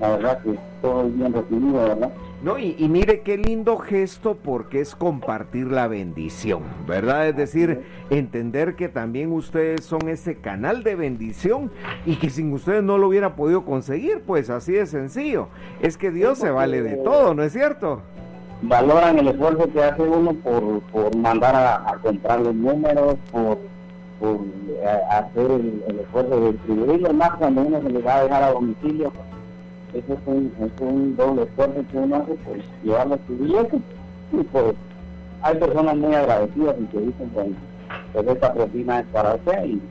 la 0.00 0.10
verdad 0.10 0.38
que 0.42 0.58
todo 0.80 1.06
es 1.06 1.16
bien 1.16 1.32
recibido, 1.32 1.72
¿verdad? 1.72 2.10
No, 2.42 2.58
y, 2.58 2.74
mire 2.88 3.20
qué 3.20 3.38
lindo 3.38 3.78
gesto 3.78 4.36
porque 4.36 4.80
es 4.80 4.96
compartir 4.96 5.68
la 5.68 5.86
bendición, 5.86 6.62
¿verdad? 6.88 7.28
Es 7.28 7.36
decir, 7.36 7.84
entender 8.10 8.74
que 8.74 8.88
también 8.88 9.30
ustedes 9.30 9.84
son 9.84 10.08
ese 10.08 10.34
canal 10.34 10.82
de 10.82 10.96
bendición 10.96 11.70
y 12.04 12.16
que 12.16 12.30
sin 12.30 12.52
ustedes 12.52 12.82
no 12.82 12.98
lo 12.98 13.06
hubiera 13.06 13.36
podido 13.36 13.64
conseguir, 13.64 14.22
pues 14.26 14.50
así 14.50 14.72
de 14.72 14.86
sencillo. 14.86 15.50
Es 15.80 15.96
que 15.96 16.10
Dios 16.10 16.38
se 16.38 16.50
vale 16.50 16.82
de 16.82 16.96
todo, 16.96 17.32
¿no 17.32 17.44
es 17.44 17.52
cierto? 17.52 18.02
Valoran 18.62 19.20
el 19.20 19.28
esfuerzo 19.28 19.72
que 19.72 19.80
hace 19.80 20.02
uno 20.02 20.34
por, 20.34 20.80
por 20.90 21.16
mandar 21.16 21.54
a, 21.54 21.96
comprar 22.02 22.40
los 22.40 22.56
números, 22.56 23.18
por, 23.30 23.58
por 24.18 24.40
eh, 24.68 25.00
hacer 25.10 25.48
el, 25.48 26.00
esfuerzo 26.00 26.40
de 26.40 26.52
distribuirlo, 26.52 27.12
más 27.12 27.30
cuando 27.34 27.62
uno 27.62 27.80
se 27.82 27.88
le 27.88 28.02
va 28.02 28.16
a 28.16 28.22
dejar 28.24 28.42
a 28.42 28.50
domicilio 28.50 29.12
eso 29.94 30.14
es 30.14 30.20
un, 30.26 30.52
es 30.60 30.80
un 30.80 31.16
doble 31.16 31.42
esfuerzo 31.42 31.84
que 31.90 31.98
uno 31.98 32.16
hace 32.16 32.34
por 32.34 32.56
llevarlo 32.82 33.14
a 33.14 33.18
su 33.26 33.36
billete. 33.36 33.78
Y 34.32 34.42
pues 34.44 34.74
hay 35.42 35.56
personas 35.56 35.96
muy 35.96 36.14
agradecidas 36.14 36.76
y 36.80 36.84
que 36.86 36.98
dicen, 36.98 37.30
bueno, 37.34 37.54
pues 38.12 38.26
esta 38.26 38.54
propina 38.54 39.00
es 39.00 39.06
para 39.06 39.34
usted 39.34 39.64
y 39.64 39.82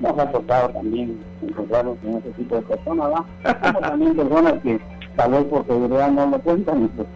nos 0.00 0.18
ha 0.18 0.30
tocado 0.30 0.68
también 0.70 1.18
encontrarnos 1.42 1.98
con 1.98 2.16
ese 2.16 2.30
tipo 2.30 2.56
de 2.56 2.62
personas, 2.62 3.22
también 3.80 4.16
personas 4.16 4.54
que 4.62 4.80
tal 5.16 5.32
vez 5.32 5.44
por 5.44 5.66
seguridad 5.66 6.10
no 6.10 6.26
lo 6.26 6.38
cuentan 6.40 6.84
y 6.84 6.88
pues 6.88 7.08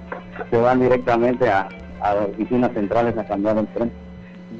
se 0.50 0.60
van 0.60 0.80
directamente 0.80 1.48
a, 1.48 1.68
a 2.00 2.14
las 2.14 2.28
oficinas 2.28 2.72
centrales 2.72 3.16
a 3.16 3.24
cambiar 3.24 3.58
el 3.58 3.66
tren 3.68 4.03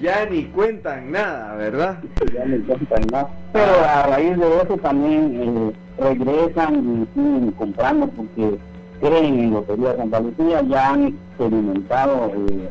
ya 0.00 0.26
ni 0.26 0.44
cuentan 0.44 1.12
nada, 1.12 1.54
¿verdad? 1.56 1.98
Ya 2.32 2.44
ni 2.44 2.58
cuentan 2.58 3.02
nada. 3.10 3.28
Pero 3.52 3.72
a 3.84 4.02
raíz 4.04 4.36
de 4.36 4.56
eso 4.62 4.76
también 4.78 5.40
eh, 5.42 5.72
regresan 6.02 6.74
y 6.74 7.14
siguen 7.14 7.50
comprando 7.52 8.06
porque 8.08 8.58
creen 9.00 9.38
en 9.38 9.50
Lotería 9.52 9.96
Santa 9.96 10.20
Lucía, 10.20 10.62
ya 10.62 10.90
han 10.90 11.06
experimentado 11.06 12.32
eh, 12.34 12.68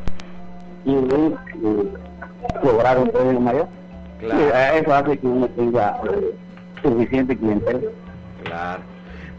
y 0.84 0.94
eh, 0.94 1.84
lograr 2.62 2.98
un 2.98 3.08
premio 3.10 3.40
mayor. 3.40 3.68
Claro. 4.20 4.76
eso 4.78 4.94
hace 4.94 5.18
que 5.18 5.26
uno 5.26 5.48
tenga 5.48 6.00
eh, 6.10 6.34
suficiente 6.82 7.36
clientela. 7.36 7.80
Claro. 8.44 8.82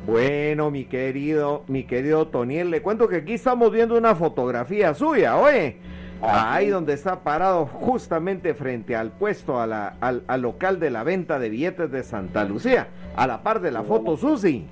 Bueno, 0.05 0.69
mi 0.69 0.85
querido, 0.85 1.63
mi 1.67 1.83
querido 1.83 2.27
Toniel, 2.27 2.69
le 2.69 2.81
cuento 2.81 3.07
que 3.07 3.17
aquí 3.17 3.33
estamos 3.33 3.71
viendo 3.71 3.97
una 3.97 4.13
fotografía 4.15 4.93
suya, 4.93 5.37
oye. 5.37 5.77
Ahí 6.21 6.69
donde 6.69 6.93
está 6.93 7.19
parado 7.21 7.65
justamente 7.65 8.53
frente 8.53 8.95
al 8.95 9.11
puesto, 9.11 9.59
a 9.59 9.67
la, 9.67 9.95
al, 10.01 10.23
al, 10.27 10.41
local 10.41 10.79
de 10.79 10.89
la 10.89 11.03
venta 11.03 11.39
de 11.39 11.49
billetes 11.49 11.91
de 11.91 12.03
Santa 12.03 12.43
Lucía, 12.45 12.87
a 13.15 13.27
la 13.27 13.43
par 13.43 13.61
de 13.61 13.71
la 13.71 13.83
foto 13.83 14.17
Susi. 14.17 14.65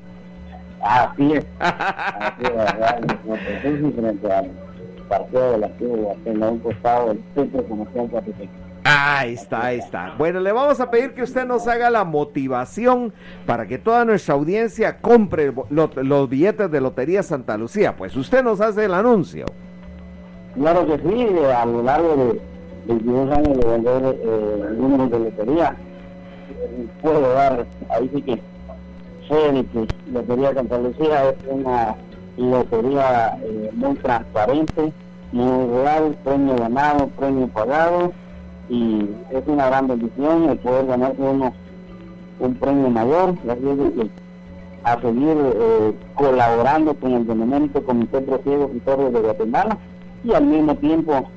Así 0.81 1.33
es. 1.33 1.45
Así 1.59 2.43
es, 2.43 3.61
Susi 3.61 3.91
frente 3.91 4.31
al 4.31 4.51
partido 5.07 5.51
de 5.51 5.57
la 5.59 5.69
ciudad, 5.77 6.15
en 6.25 6.43
un 6.43 6.59
costado 6.59 7.09
del 7.09 7.23
centro 7.35 7.63
comercial 7.65 8.09
Ahí 8.85 9.33
está, 9.33 9.65
ahí 9.65 9.79
está. 9.79 10.15
Bueno, 10.17 10.39
le 10.41 10.51
vamos 10.51 10.79
a 10.79 10.91
pedir 10.91 11.13
que 11.13 11.23
usted 11.23 11.45
nos 11.45 11.67
haga 11.67 11.89
la 11.89 12.03
motivación 12.03 13.13
para 13.45 13.65
que 13.65 13.77
toda 13.77 14.03
nuestra 14.03 14.35
audiencia 14.35 14.97
compre 14.99 15.53
los 15.69 16.29
billetes 16.29 16.69
de 16.69 16.81
Lotería 16.81 17.23
Santa 17.23 17.57
Lucía. 17.57 17.95
Pues 17.95 18.15
usted 18.15 18.43
nos 18.43 18.59
hace 18.59 18.85
el 18.85 18.93
anuncio. 18.93 19.45
Claro 20.55 20.85
que 20.85 20.97
sí, 20.99 21.27
a 21.55 21.65
lo 21.65 21.81
largo 21.81 22.15
de 22.15 22.41
22 22.85 23.31
años 23.31 23.57
de 23.59 23.67
vender 23.67 24.19
eh, 24.23 24.75
números 24.77 25.09
de 25.11 25.19
lotería, 25.19 25.75
puedo 27.01 27.33
dar, 27.33 27.65
ahí 27.89 28.09
sí 28.13 28.21
que 28.21 28.39
sé 29.27 29.51
de 29.51 29.65
que 29.65 29.87
Lotería 30.11 30.53
Santa 30.53 30.77
Lucía 30.77 31.29
es 31.29 31.35
una 31.49 31.95
lotería 32.37 33.37
eh, 33.41 33.71
muy 33.73 33.95
transparente, 33.95 34.93
muy 35.31 35.67
real, 35.81 36.15
premio 36.23 36.55
ganado, 36.55 37.07
premio 37.07 37.47
pagado, 37.47 38.11
y 38.69 39.09
es 39.31 39.43
una 39.47 39.67
gran 39.67 39.87
bendición 39.87 40.49
el 40.49 40.57
poder 40.59 40.85
ganarse 40.85 41.21
uno 41.21 41.53
un 42.39 42.55
premio 42.55 42.89
mayor, 42.89 43.35
así 43.49 43.69
es 43.69 43.93
que 43.93 44.09
a 44.83 44.99
seguir 44.99 45.37
eh, 45.37 45.93
colaborando 46.13 46.93
con 46.95 47.13
el 47.13 47.23
Benemérito 47.23 47.83
Comité 47.83 48.19
Pro 48.21 48.39
Torres 48.39 49.13
de 49.13 49.19
Guatemala 49.19 49.77
y 50.23 50.33
al 50.33 50.45
mismo 50.45 50.75
tiempo 50.75 51.29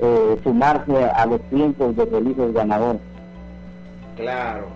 eh, 0.00 0.38
sumarse 0.42 1.04
a 1.04 1.26
los 1.26 1.40
cientos 1.50 1.96
de 1.96 2.06
felices 2.06 2.52
ganadores. 2.52 3.00
Claro. 4.16 4.66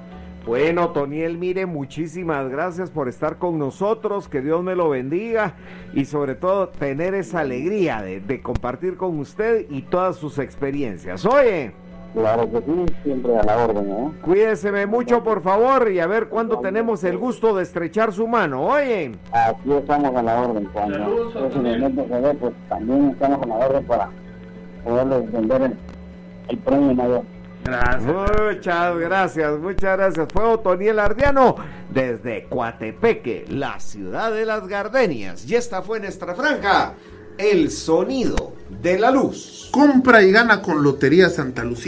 Bueno, 0.44 0.90
Toniel, 0.90 1.38
mire, 1.38 1.66
muchísimas 1.66 2.48
gracias 2.48 2.90
por 2.90 3.08
estar 3.08 3.38
con 3.38 3.58
nosotros, 3.58 4.28
que 4.28 4.40
Dios 4.40 4.64
me 4.64 4.74
lo 4.74 4.88
bendiga 4.88 5.54
y 5.94 6.04
sobre 6.04 6.34
todo 6.34 6.68
tener 6.68 7.14
esa 7.14 7.40
alegría 7.40 8.02
de 8.02 8.42
compartir 8.42 8.96
con 8.96 9.20
usted 9.20 9.66
y 9.70 9.82
todas 9.82 10.16
sus 10.16 10.38
experiencias. 10.38 11.24
Oye. 11.24 11.81
Claro 12.14 12.50
que 12.50 12.58
sí, 12.58 12.94
siempre 13.04 13.36
a 13.38 13.42
la 13.42 13.64
orden. 13.64 13.90
¿eh? 13.90 14.10
Cuídeseme 14.22 14.86
mucho, 14.86 15.24
por 15.24 15.40
favor, 15.40 15.90
y 15.90 15.98
a 15.98 16.06
ver 16.06 16.28
cuándo 16.28 16.58
tenemos 16.58 17.02
el 17.04 17.16
gusto 17.16 17.56
de 17.56 17.62
estrechar 17.62 18.12
su 18.12 18.26
mano. 18.26 18.66
Oye. 18.66 19.12
Aquí 19.32 19.72
estamos 19.72 20.14
a 20.14 20.22
la 20.22 20.40
orden. 20.42 20.68
Cuando 20.72 21.30
es 21.30 21.54
el 21.54 21.62
momento 21.62 22.06
que 22.06 22.34
pues 22.38 22.54
también 22.68 23.10
estamos 23.10 23.42
a 23.42 23.46
la 23.46 23.54
orden 23.54 23.84
para 23.84 24.10
poderles 24.84 25.32
vender 25.32 25.76
el, 26.48 26.58
premio 26.58 26.94
mayor. 26.94 27.22
Gracias. 27.64 28.02
Muchas 28.04 28.98
gracias, 28.98 29.58
muchas 29.58 29.96
gracias. 29.96 30.28
Fue 30.32 30.44
Otoniel 30.44 30.98
Ardiano 30.98 31.56
desde 31.90 32.44
Coatepeque, 32.44 33.46
la 33.48 33.80
ciudad 33.80 34.32
de 34.32 34.44
las 34.44 34.66
gardenias. 34.66 35.48
Y 35.48 35.54
esta 35.54 35.80
fue 35.80 36.00
nuestra 36.00 36.34
franja, 36.34 36.94
el 37.38 37.70
sonido 37.70 38.54
de 38.68 38.98
la 38.98 39.10
luz. 39.10 39.68
Compra 39.70 40.22
y 40.22 40.32
gana 40.32 40.60
con 40.60 40.82
Lotería 40.82 41.28
Santa 41.30 41.62
Lucía. 41.64 41.80